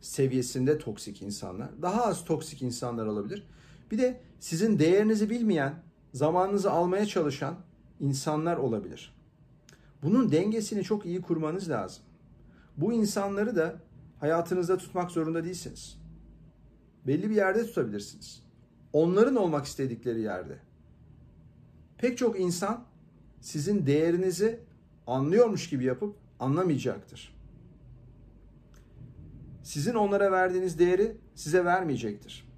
seviyesinde 0.00 0.78
toksik 0.78 1.22
insanlar. 1.22 1.82
Daha 1.82 2.04
az 2.04 2.24
toksik 2.24 2.62
insanlar 2.62 3.06
olabilir. 3.06 3.46
Bir 3.90 3.98
de 3.98 4.20
sizin 4.40 4.78
değerinizi 4.78 5.30
bilmeyen, 5.30 5.74
zamanınızı 6.12 6.70
almaya 6.70 7.06
çalışan 7.06 7.54
insanlar 8.00 8.56
olabilir. 8.56 9.14
Bunun 10.02 10.32
dengesini 10.32 10.82
çok 10.84 11.06
iyi 11.06 11.22
kurmanız 11.22 11.70
lazım. 11.70 12.02
Bu 12.76 12.92
insanları 12.92 13.56
da 13.56 13.76
hayatınızda 14.20 14.78
tutmak 14.78 15.10
zorunda 15.10 15.44
değilsiniz. 15.44 15.98
Belli 17.06 17.30
bir 17.30 17.36
yerde 17.36 17.66
tutabilirsiniz. 17.66 18.42
Onların 18.92 19.36
olmak 19.36 19.66
istedikleri 19.66 20.20
yerde. 20.20 20.58
Pek 21.98 22.18
çok 22.18 22.40
insan 22.40 22.84
sizin 23.40 23.86
değerinizi 23.86 24.65
anlıyormuş 25.06 25.70
gibi 25.70 25.84
yapıp 25.84 26.16
anlamayacaktır. 26.40 27.36
Sizin 29.62 29.94
onlara 29.94 30.32
verdiğiniz 30.32 30.78
değeri 30.78 31.16
size 31.34 31.64
vermeyecektir. 31.64 32.48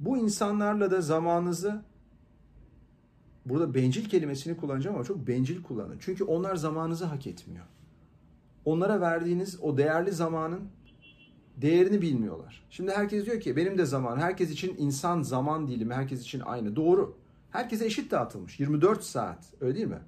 Bu 0.00 0.18
insanlarla 0.18 0.90
da 0.90 1.00
zamanınızı 1.00 1.82
burada 3.46 3.74
bencil 3.74 4.08
kelimesini 4.08 4.56
kullanacağım 4.56 4.96
ama 4.96 5.04
çok 5.04 5.26
bencil 5.26 5.62
kullanın. 5.62 5.96
Çünkü 6.00 6.24
onlar 6.24 6.56
zamanınızı 6.56 7.04
hak 7.04 7.26
etmiyor. 7.26 7.66
Onlara 8.64 9.00
verdiğiniz 9.00 9.58
o 9.62 9.76
değerli 9.76 10.12
zamanın 10.12 10.60
değerini 11.56 12.02
bilmiyorlar. 12.02 12.66
Şimdi 12.70 12.92
herkes 12.92 13.26
diyor 13.26 13.40
ki 13.40 13.56
benim 13.56 13.78
de 13.78 13.84
zaman, 13.84 14.18
herkes 14.18 14.50
için 14.50 14.76
insan 14.78 15.22
zaman 15.22 15.68
dilimi 15.68 15.94
herkes 15.94 16.22
için 16.22 16.40
aynı. 16.40 16.76
Doğru. 16.76 17.23
Herkese 17.54 17.86
eşit 17.86 18.10
dağıtılmış. 18.10 18.60
24 18.60 19.04
saat. 19.04 19.44
Öyle 19.60 19.74
değil 19.74 19.86
mi? 19.86 20.00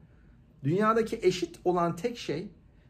Dünyadaki 0.64 1.18
eşit 1.22 1.58
olan 1.64 1.96
tek 1.96 2.18
şey 2.18 2.48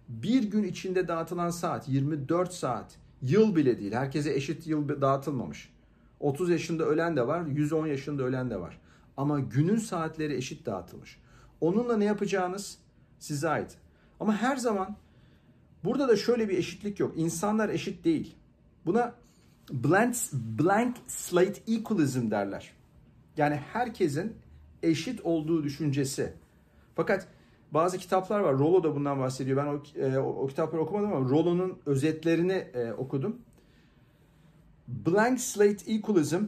bir 0.08 0.42
gün 0.42 0.62
içinde 0.62 1.08
dağıtılan 1.08 1.50
saat 1.50 1.88
24 1.88 2.52
saat. 2.52 2.96
Yıl 3.22 3.56
bile 3.56 3.78
değil. 3.78 3.92
Herkese 3.92 4.34
eşit 4.34 4.66
yıl 4.66 5.00
dağıtılmamış. 5.00 5.72
30 6.20 6.50
yaşında 6.50 6.84
ölen 6.84 7.16
de 7.16 7.26
var, 7.26 7.46
110 7.46 7.86
yaşında 7.86 8.22
ölen 8.22 8.50
de 8.50 8.60
var. 8.60 8.80
Ama 9.16 9.40
günün 9.40 9.76
saatleri 9.76 10.34
eşit 10.34 10.66
dağıtılmış. 10.66 11.18
Onunla 11.60 11.96
ne 11.96 12.04
yapacağınız 12.04 12.78
size 13.18 13.48
ait. 13.48 13.78
Ama 14.20 14.36
her 14.36 14.56
zaman 14.56 14.96
burada 15.84 16.08
da 16.08 16.16
şöyle 16.16 16.48
bir 16.48 16.58
eşitlik 16.58 17.00
yok. 17.00 17.12
İnsanlar 17.16 17.68
eşit 17.68 18.04
değil. 18.04 18.36
Buna 18.86 19.14
blank, 19.70 20.16
blank 20.32 20.96
slate 21.06 21.72
equalism 21.72 22.30
derler. 22.30 22.72
Yani 23.36 23.54
herkesin 23.72 24.45
eşit 24.86 25.20
olduğu 25.24 25.64
düşüncesi. 25.64 26.32
Fakat 26.94 27.28
bazı 27.70 27.98
kitaplar 27.98 28.40
var. 28.40 28.58
Rollo 28.58 28.82
da 28.82 28.94
bundan 28.94 29.20
bahsediyor. 29.20 29.56
Ben 29.56 29.66
o, 29.66 30.06
e, 30.06 30.18
o, 30.18 30.28
o 30.28 30.46
kitapları 30.46 30.82
okumadım 30.82 31.12
ama 31.12 31.30
Rollo'nun 31.30 31.78
özetlerini 31.86 32.52
e, 32.52 32.92
okudum. 32.92 33.36
Blank 34.88 35.40
slate 35.40 35.92
equalism 35.92 36.44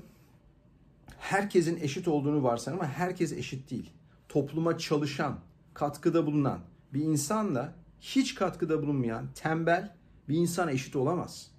herkesin 1.18 1.78
eşit 1.80 2.08
olduğunu 2.08 2.42
varsayın 2.42 2.78
ama 2.78 2.88
herkes 2.88 3.32
eşit 3.32 3.70
değil. 3.70 3.90
Topluma 4.28 4.78
çalışan, 4.78 5.38
katkıda 5.74 6.26
bulunan 6.26 6.60
bir 6.94 7.00
insanla 7.00 7.74
hiç 8.00 8.34
katkıda 8.34 8.82
bulunmayan, 8.82 9.26
tembel 9.34 9.94
bir 10.28 10.36
insan 10.36 10.68
eşit 10.68 10.96
olamaz. 10.96 11.50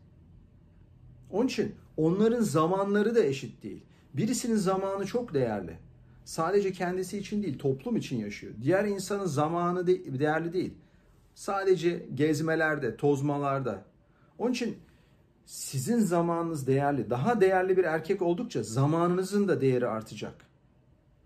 Onun 1.32 1.48
için 1.48 1.76
onların 1.98 2.42
zamanları 2.42 3.16
da 3.16 3.24
eşit 3.24 3.64
değil. 3.64 3.84
Birisinin 4.14 4.56
zamanı 4.56 5.06
çok 5.06 5.34
değerli. 5.34 5.78
Sadece 6.30 6.72
kendisi 6.72 7.18
için 7.18 7.44
değil, 7.44 7.60
toplum 7.60 7.98
için 7.98 8.18
yaşıyor. 8.18 8.54
Diğer 8.62 8.86
insanın 8.86 9.26
zamanı 9.26 9.88
de 9.88 10.20
değerli 10.20 10.54
değil. 10.54 10.74
Sadece 11.36 12.06
gezmelerde, 12.16 12.98
tozmalarda. 12.98 13.86
Onun 14.38 14.52
için 14.52 14.78
sizin 15.46 16.00
zamanınız 16.00 16.68
değerli. 16.68 17.10
Daha 17.10 17.42
değerli 17.42 17.78
bir 17.78 17.84
erkek 17.84 18.22
oldukça 18.22 18.64
zamanınızın 18.64 19.48
da 19.48 19.62
değeri 19.62 19.88
artacak. 19.88 20.46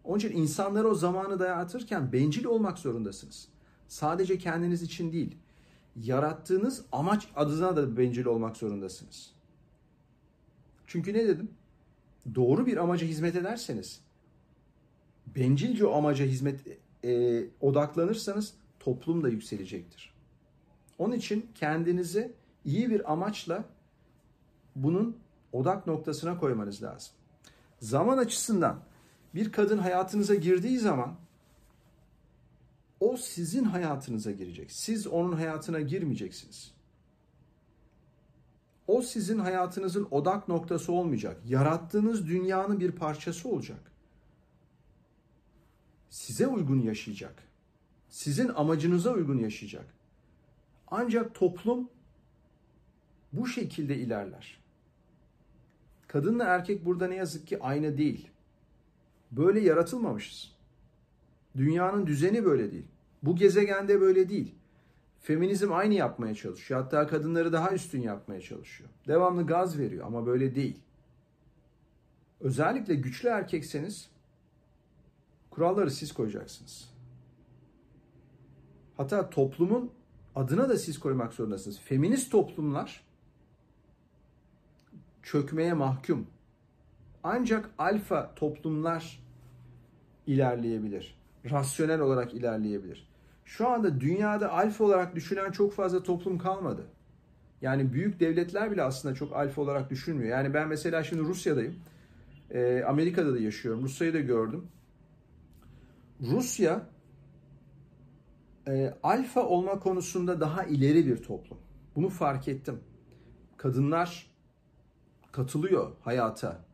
Onun 0.03 0.17
için 0.17 0.31
insanlara 0.31 0.87
o 0.87 0.95
zamanı 0.95 1.39
dayatırken 1.39 2.11
bencil 2.13 2.45
olmak 2.45 2.77
zorundasınız. 2.77 3.47
Sadece 3.87 4.37
kendiniz 4.37 4.81
için 4.81 5.11
değil, 5.11 5.37
yarattığınız 5.95 6.85
amaç 6.91 7.27
adına 7.35 7.75
da 7.75 7.97
bencil 7.97 8.25
olmak 8.25 8.57
zorundasınız. 8.57 9.31
Çünkü 10.87 11.13
ne 11.13 11.27
dedim? 11.27 11.51
Doğru 12.35 12.65
bir 12.65 12.77
amaca 12.77 13.07
hizmet 13.07 13.35
ederseniz, 13.35 14.01
bencilce 15.35 15.87
amaca 15.87 16.25
hizmet 16.25 16.59
e, 17.03 17.43
odaklanırsanız 17.61 18.53
toplum 18.79 19.23
da 19.23 19.29
yükselecektir. 19.29 20.13
Onun 20.97 21.15
için 21.15 21.45
kendinizi 21.55 22.33
iyi 22.65 22.89
bir 22.89 23.11
amaçla 23.11 23.65
bunun 24.75 25.17
odak 25.51 25.87
noktasına 25.87 26.39
koymanız 26.39 26.83
lazım. 26.83 27.13
Zaman 27.79 28.17
açısından 28.17 28.79
bir 29.35 29.51
kadın 29.51 29.77
hayatınıza 29.77 30.35
girdiği 30.35 30.79
zaman 30.79 31.15
o 32.99 33.17
sizin 33.17 33.63
hayatınıza 33.63 34.31
girecek. 34.31 34.71
Siz 34.71 35.07
onun 35.07 35.31
hayatına 35.31 35.81
girmeyeceksiniz. 35.81 36.73
O 38.87 39.01
sizin 39.01 39.39
hayatınızın 39.39 40.07
odak 40.11 40.47
noktası 40.47 40.91
olmayacak. 40.91 41.37
Yarattığınız 41.47 42.27
dünyanın 42.27 42.79
bir 42.79 42.91
parçası 42.91 43.49
olacak. 43.49 43.92
Size 46.13 46.47
uygun 46.47 46.79
yaşayacak. 46.79 47.43
Sizin 48.09 48.49
amacınıza 48.49 49.13
uygun 49.13 49.37
yaşayacak. 49.37 49.85
Ancak 50.87 51.35
toplum 51.35 51.89
bu 53.33 53.47
şekilde 53.47 53.97
ilerler. 53.97 54.59
Kadınla 56.07 56.43
erkek 56.43 56.85
burada 56.85 57.07
ne 57.07 57.15
yazık 57.15 57.47
ki 57.47 57.59
aynı 57.59 57.97
değil. 57.97 58.27
Böyle 59.31 59.59
yaratılmamışız. 59.59 60.51
Dünyanın 61.57 62.07
düzeni 62.07 62.45
böyle 62.45 62.71
değil. 62.71 62.87
Bu 63.23 63.35
gezegende 63.35 64.01
böyle 64.01 64.29
değil. 64.29 64.55
Feminizm 65.21 65.71
aynı 65.71 65.93
yapmaya 65.93 66.35
çalışıyor. 66.35 66.81
Hatta 66.81 67.07
kadınları 67.07 67.53
daha 67.53 67.71
üstün 67.71 68.01
yapmaya 68.01 68.41
çalışıyor. 68.41 68.89
Devamlı 69.07 69.45
gaz 69.45 69.79
veriyor 69.79 70.07
ama 70.07 70.25
böyle 70.25 70.55
değil. 70.55 70.79
Özellikle 72.39 72.95
güçlü 72.95 73.29
erkekseniz 73.29 74.12
kuralları 75.53 75.91
siz 75.91 76.13
koyacaksınız. 76.13 76.89
Hatta 78.97 79.29
toplumun 79.29 79.91
adına 80.35 80.69
da 80.69 80.77
siz 80.77 80.99
koymak 80.99 81.33
zorundasınız. 81.33 81.79
Feminist 81.79 82.31
toplumlar 82.31 83.03
çökmeye 85.23 85.73
mahkum. 85.73 86.27
Ancak 87.23 87.69
alfa 87.77 88.35
toplumlar 88.35 89.23
ilerleyebilir. 90.27 91.15
Rasyonel 91.51 91.99
olarak 91.99 92.33
ilerleyebilir. 92.33 93.07
Şu 93.45 93.67
anda 93.67 94.01
dünyada 94.01 94.51
alfa 94.51 94.83
olarak 94.83 95.15
düşünen 95.15 95.51
çok 95.51 95.73
fazla 95.73 96.03
toplum 96.03 96.37
kalmadı. 96.37 96.85
Yani 97.61 97.93
büyük 97.93 98.19
devletler 98.19 98.71
bile 98.71 98.83
aslında 98.83 99.15
çok 99.15 99.33
alfa 99.33 99.61
olarak 99.61 99.89
düşünmüyor. 99.89 100.29
Yani 100.37 100.53
ben 100.53 100.67
mesela 100.67 101.03
şimdi 101.03 101.21
Rusya'dayım. 101.21 101.75
E, 102.51 102.83
Amerika'da 102.87 103.33
da 103.33 103.39
yaşıyorum. 103.39 103.83
Rusya'yı 103.83 104.13
da 104.13 104.19
gördüm. 104.19 104.67
Rusya 106.23 106.89
e, 108.67 108.93
alfa 109.03 109.45
olma 109.47 109.79
konusunda 109.79 110.39
daha 110.39 110.63
ileri 110.63 111.05
bir 111.05 111.23
toplum. 111.23 111.57
Bunu 111.95 112.09
fark 112.09 112.47
ettim. 112.47 112.79
Kadınlar 113.57 114.27
katılıyor 115.31 115.91
hayata. 116.01 116.65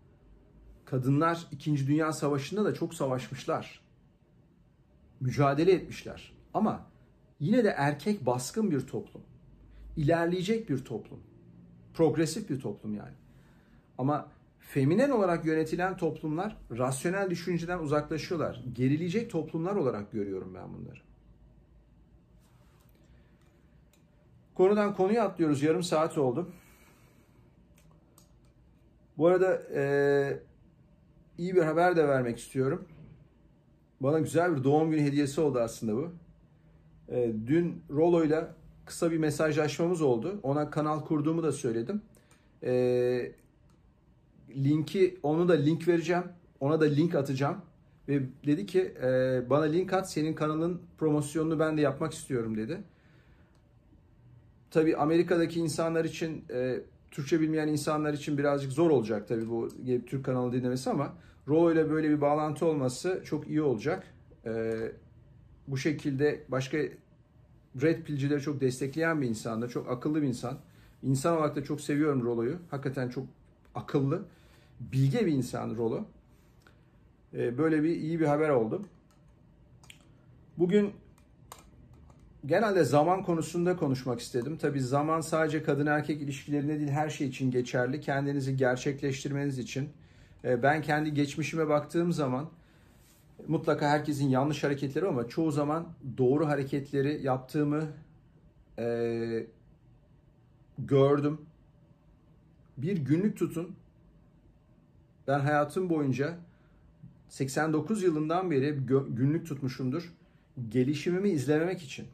Kadınlar 0.86 1.48
2. 1.52 1.88
Dünya 1.88 2.14
Savaşı'nda 2.14 2.66
da 2.66 2.74
çok 2.74 2.94
savaşmışlar. 2.94 3.82
Mücadele 5.20 5.72
etmişler. 5.72 6.34
Ama 6.54 6.86
yine 7.40 7.64
de 7.64 7.70
erkek 7.78 8.26
baskın 8.26 8.72
bir 8.72 8.82
toplum. 8.88 9.22
İlerleyecek 9.98 10.70
bir 10.70 10.86
toplum. 10.86 11.20
Progresif 11.94 12.50
bir 12.50 12.60
toplum 12.60 12.94
yani. 12.94 13.16
Ama 13.98 14.28
feminen 14.60 15.10
olarak 15.10 15.46
yönetilen 15.46 15.98
toplumlar 15.98 16.58
rasyonel 16.78 17.30
düşünceden 17.30 17.80
uzaklaşıyorlar. 17.80 18.64
Gerileyecek 18.74 19.32
toplumlar 19.32 19.76
olarak 19.76 20.12
görüyorum 20.12 20.54
ben 20.56 20.74
bunları. 20.74 21.00
Konudan 24.56 24.96
konuya 24.96 25.26
atlıyoruz. 25.26 25.64
Yarım 25.64 25.84
saat 25.84 26.18
oldu. 26.18 26.50
Bu 29.18 29.28
arada 29.28 29.62
e, 29.74 29.84
iyi 31.38 31.56
bir 31.56 31.62
haber 31.62 31.96
de 31.96 32.08
vermek 32.08 32.40
istiyorum. 32.40 32.86
Bana 34.02 34.20
güzel 34.20 34.58
bir 34.58 34.64
doğum 34.64 34.92
günü 34.92 35.02
hediyesi 35.02 35.42
oldu 35.42 35.60
aslında 35.60 35.96
bu. 35.96 36.12
E, 37.10 37.34
dün 37.48 37.84
Rolo'yla 37.90 38.56
kısa 38.86 39.12
bir 39.12 39.18
mesajlaşmamız 39.18 40.02
oldu. 40.02 40.40
Ona 40.44 40.70
kanal 40.70 41.00
kurduğumu 41.00 41.44
da 41.44 41.52
söyledim. 41.52 42.02
E, 42.64 43.32
linki, 44.56 45.20
onu 45.24 45.50
da 45.50 45.54
link 45.54 45.88
vereceğim. 45.88 46.24
Ona 46.60 46.82
da 46.82 46.86
link 46.86 47.16
atacağım. 47.16 47.58
Ve 48.08 48.22
dedi 48.46 48.66
ki 48.66 48.94
e, 49.04 49.42
bana 49.50 49.64
link 49.64 49.94
at 49.94 50.12
senin 50.12 50.34
kanalın 50.34 50.82
promosyonunu 50.98 51.60
ben 51.60 51.78
de 51.78 51.82
yapmak 51.82 52.14
istiyorum 52.14 52.58
dedi. 52.58 52.84
Tabii 54.72 54.98
Amerika'daki 54.98 55.60
insanlar 55.60 56.06
için 56.06 56.46
e, 56.54 56.80
Türkçe 57.12 57.42
bilmeyen 57.42 57.68
insanlar 57.68 58.14
için 58.14 58.38
birazcık 58.38 58.72
zor 58.72 58.90
olacak 58.90 59.28
tabii 59.28 59.50
bu 59.50 59.70
Türk 60.08 60.26
kanalı 60.26 60.54
dinlemesi 60.54 60.90
ama 60.90 61.14
Rolo 61.48 61.72
ile 61.72 61.90
böyle 61.90 62.10
bir 62.10 62.22
bağlantı 62.22 62.66
olması 62.66 63.22
çok 63.26 63.48
iyi 63.48 63.62
olacak. 63.62 64.04
Ee, 64.46 64.92
bu 65.68 65.78
şekilde 65.78 66.44
başka 66.50 66.78
Red 67.82 68.04
Pill'cileri 68.04 68.42
çok 68.42 68.62
destekleyen 68.62 69.22
bir 69.22 69.28
insandır. 69.28 69.70
Çok 69.70 69.90
akıllı 69.90 70.22
bir 70.22 70.28
insan. 70.28 70.58
İnsan 71.04 71.38
olarak 71.38 71.56
da 71.56 71.64
çok 71.64 71.82
seviyorum 71.82 72.24
Rolo'yu. 72.26 72.58
Hakikaten 72.72 73.10
çok 73.10 73.26
akıllı, 73.76 74.26
bilge 74.80 75.26
bir 75.26 75.32
insan 75.32 75.78
Rolo. 75.78 76.06
Ee, 77.34 77.58
böyle 77.58 77.84
bir 77.84 77.96
iyi 77.96 78.20
bir 78.20 78.26
haber 78.26 78.50
oldu. 78.50 78.86
Bugün 80.58 80.94
genelde 82.46 82.84
zaman 82.84 83.24
konusunda 83.24 83.76
konuşmak 83.76 84.20
istedim. 84.20 84.58
Tabii 84.58 84.82
zaman 84.82 85.22
sadece 85.22 85.64
kadın 85.64 85.86
erkek 85.86 86.22
ilişkilerinde 86.22 86.80
değil 86.80 86.92
her 86.92 87.10
şey 87.10 87.28
için 87.28 87.52
geçerli. 87.52 88.02
Kendinizi 88.02 88.58
gerçekleştirmeniz 88.58 89.60
için. 89.60 89.90
Ee, 90.44 90.64
ben 90.64 90.82
kendi 90.82 91.14
geçmişime 91.14 91.70
baktığım 91.70 92.14
zaman 92.14 92.50
mutlaka 93.48 93.90
herkesin 93.90 94.30
yanlış 94.30 94.64
hareketleri 94.64 95.08
ama 95.08 95.28
çoğu 95.28 95.52
zaman 95.52 95.88
doğru 96.18 96.48
hareketleri 96.48 97.22
yaptığımı 97.24 97.88
e, 98.80 99.48
gördüm. 100.80 101.42
Bir 102.78 102.98
günlük 102.98 103.38
tutun. 103.38 103.76
Ben 105.30 105.40
hayatım 105.40 105.90
boyunca 105.90 106.38
89 107.30 108.04
yılından 108.04 108.52
beri 108.52 108.72
günlük 109.10 109.48
tutmuşumdur. 109.48 110.14
Gelişimimi 110.70 111.30
izlememek 111.30 111.82
için. 111.82 112.08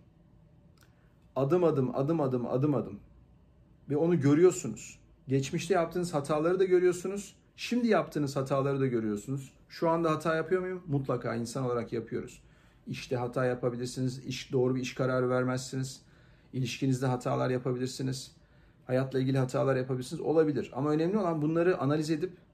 Adım 1.36 1.64
adım, 1.64 1.96
adım 1.96 2.22
adım, 2.22 2.46
adım 2.46 2.76
adım. 2.76 3.00
Ve 3.90 3.98
onu 3.98 4.20
görüyorsunuz. 4.20 5.00
Geçmişte 5.28 5.74
yaptığınız 5.74 6.14
hataları 6.14 6.60
da 6.60 6.64
görüyorsunuz. 6.64 7.36
Şimdi 7.58 7.88
yaptığınız 7.88 8.36
hataları 8.36 8.80
da 8.80 8.88
görüyorsunuz. 8.88 9.54
Şu 9.70 9.90
anda 9.90 10.12
hata 10.12 10.36
yapıyor 10.36 10.62
muyum? 10.62 10.84
Mutlaka 10.88 11.36
insan 11.36 11.66
olarak 11.66 11.94
yapıyoruz. 11.94 12.42
İşte 12.88 13.16
hata 13.16 13.46
yapabilirsiniz. 13.46 14.26
İş, 14.26 14.52
doğru 14.52 14.76
bir 14.76 14.82
iş 14.82 14.94
kararı 14.94 15.30
vermezsiniz. 15.30 16.02
İlişkinizde 16.54 17.06
hatalar 17.06 17.50
yapabilirsiniz. 17.50 18.32
Hayatla 18.88 19.20
ilgili 19.20 19.38
hatalar 19.38 19.76
yapabilirsiniz. 19.76 20.22
Olabilir. 20.22 20.72
Ama 20.74 20.90
önemli 20.90 21.18
olan 21.18 21.42
bunları 21.42 21.78
analiz 21.78 22.10
edip 22.10 22.45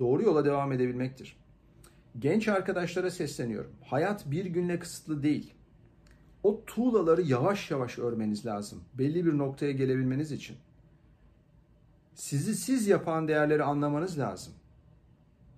doğru 0.00 0.22
yola 0.22 0.44
devam 0.44 0.72
edebilmektir. 0.72 1.36
Genç 2.18 2.48
arkadaşlara 2.48 3.10
sesleniyorum. 3.10 3.70
Hayat 3.84 4.30
bir 4.30 4.44
günle 4.44 4.78
kısıtlı 4.78 5.22
değil. 5.22 5.54
O 6.42 6.64
tuğlaları 6.64 7.22
yavaş 7.22 7.70
yavaş 7.70 7.98
örmeniz 7.98 8.46
lazım. 8.46 8.84
Belli 8.94 9.26
bir 9.26 9.38
noktaya 9.38 9.72
gelebilmeniz 9.72 10.32
için. 10.32 10.56
Sizi 12.14 12.54
siz 12.54 12.88
yapan 12.88 13.28
değerleri 13.28 13.64
anlamanız 13.64 14.18
lazım. 14.18 14.52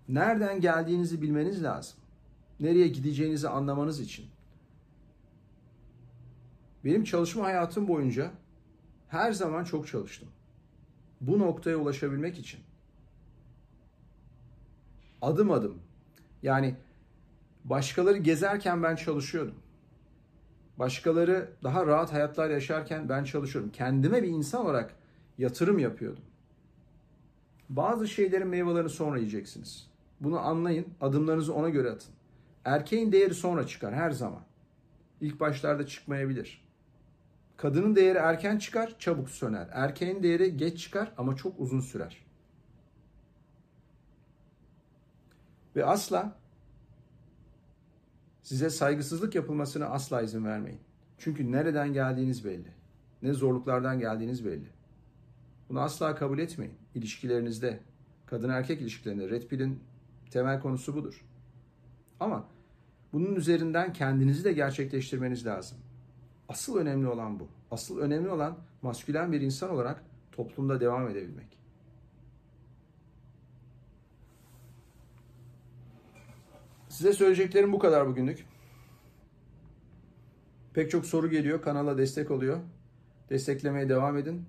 Nereden 0.08 0.60
geldiğinizi 0.60 1.22
bilmeniz 1.22 1.62
lazım. 1.62 1.98
Nereye 2.60 2.88
gideceğinizi 2.88 3.48
anlamanız 3.48 4.00
için. 4.00 4.26
Benim 6.84 7.04
çalışma 7.04 7.44
hayatım 7.44 7.88
boyunca 7.88 8.30
her 9.08 9.32
zaman 9.32 9.64
çok 9.64 9.88
çalıştım. 9.88 10.28
Bu 11.20 11.38
noktaya 11.38 11.76
ulaşabilmek 11.76 12.38
için. 12.38 12.60
Adım 15.22 15.50
adım. 15.50 15.78
Yani 16.42 16.74
başkaları 17.64 18.18
gezerken 18.18 18.82
ben 18.82 18.96
çalışıyordum. 18.96 19.54
Başkaları 20.78 21.52
daha 21.62 21.86
rahat 21.86 22.12
hayatlar 22.12 22.50
yaşarken 22.50 23.08
ben 23.08 23.24
çalışıyordum. 23.24 23.72
Kendime 23.72 24.22
bir 24.22 24.28
insan 24.28 24.64
olarak 24.64 24.94
yatırım 25.38 25.78
yapıyordum. 25.78 26.24
Bazı 27.68 28.08
şeylerin 28.08 28.46
meyvelerini 28.46 28.88
sonra 28.88 29.18
yiyeceksiniz. 29.18 29.90
Bunu 30.20 30.38
anlayın, 30.38 30.86
adımlarınızı 31.00 31.54
ona 31.54 31.68
göre 31.68 31.90
atın. 31.90 32.14
Erkeğin 32.64 33.12
değeri 33.12 33.34
sonra 33.34 33.66
çıkar 33.66 33.94
her 33.94 34.10
zaman. 34.10 34.42
İlk 35.20 35.40
başlarda 35.40 35.86
çıkmayabilir. 35.86 36.64
Kadının 37.56 37.96
değeri 37.96 38.18
erken 38.18 38.58
çıkar, 38.58 38.96
çabuk 38.98 39.30
söner. 39.30 39.68
Erkeğin 39.72 40.22
değeri 40.22 40.56
geç 40.56 40.80
çıkar 40.80 41.12
ama 41.18 41.36
çok 41.36 41.60
uzun 41.60 41.80
sürer. 41.80 42.31
Ve 45.76 45.84
asla 45.84 46.36
size 48.42 48.70
saygısızlık 48.70 49.34
yapılmasına 49.34 49.86
asla 49.86 50.22
izin 50.22 50.44
vermeyin. 50.44 50.80
Çünkü 51.18 51.52
nereden 51.52 51.92
geldiğiniz 51.92 52.44
belli. 52.44 52.68
Ne 53.22 53.32
zorluklardan 53.32 53.98
geldiğiniz 53.98 54.44
belli. 54.44 54.66
Bunu 55.68 55.80
asla 55.80 56.14
kabul 56.14 56.38
etmeyin. 56.38 56.74
İlişkilerinizde, 56.94 57.80
kadın 58.26 58.48
erkek 58.48 58.80
ilişkilerinde 58.80 59.30
Red 59.30 59.42
Pill'in 59.42 59.80
temel 60.30 60.60
konusu 60.60 60.94
budur. 60.94 61.24
Ama 62.20 62.44
bunun 63.12 63.34
üzerinden 63.34 63.92
kendinizi 63.92 64.44
de 64.44 64.52
gerçekleştirmeniz 64.52 65.46
lazım. 65.46 65.78
Asıl 66.48 66.76
önemli 66.76 67.08
olan 67.08 67.40
bu. 67.40 67.48
Asıl 67.70 67.98
önemli 67.98 68.28
olan 68.30 68.58
maskülen 68.82 69.32
bir 69.32 69.40
insan 69.40 69.70
olarak 69.70 70.04
toplumda 70.32 70.80
devam 70.80 71.08
edebilmek. 71.08 71.61
Size 77.02 77.14
söyleyeceklerim 77.14 77.72
bu 77.72 77.78
kadar 77.78 78.06
bugünlük. 78.08 78.46
Pek 80.74 80.90
çok 80.90 81.06
soru 81.06 81.30
geliyor. 81.30 81.62
Kanala 81.62 81.98
destek 81.98 82.30
oluyor. 82.30 82.60
Desteklemeye 83.30 83.88
devam 83.88 84.16
edin. 84.16 84.44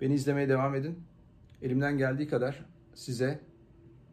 Beni 0.00 0.14
izlemeye 0.14 0.48
devam 0.48 0.74
edin. 0.74 1.02
Elimden 1.62 1.98
geldiği 1.98 2.28
kadar 2.28 2.64
size 2.94 3.40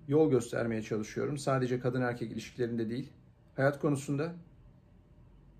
yol 0.07 0.31
göstermeye 0.31 0.81
çalışıyorum. 0.81 1.37
Sadece 1.37 1.79
kadın 1.79 2.01
erkek 2.01 2.31
ilişkilerinde 2.31 2.89
değil, 2.89 3.09
hayat 3.55 3.79
konusunda, 3.79 4.35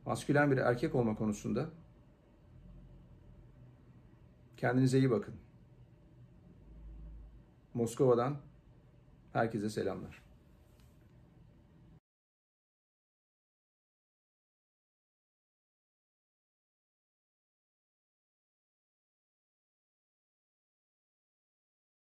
maskülen 0.06 0.52
bir 0.52 0.58
erkek 0.58 0.96
olma 0.96 1.16
konusunda. 1.16 1.70
Kendinize 4.58 4.98
iyi 4.98 5.12
bakın. 5.12 5.34
Moskova'dan 7.74 8.38
herkese 9.34 9.70
selamlar. 9.70 10.25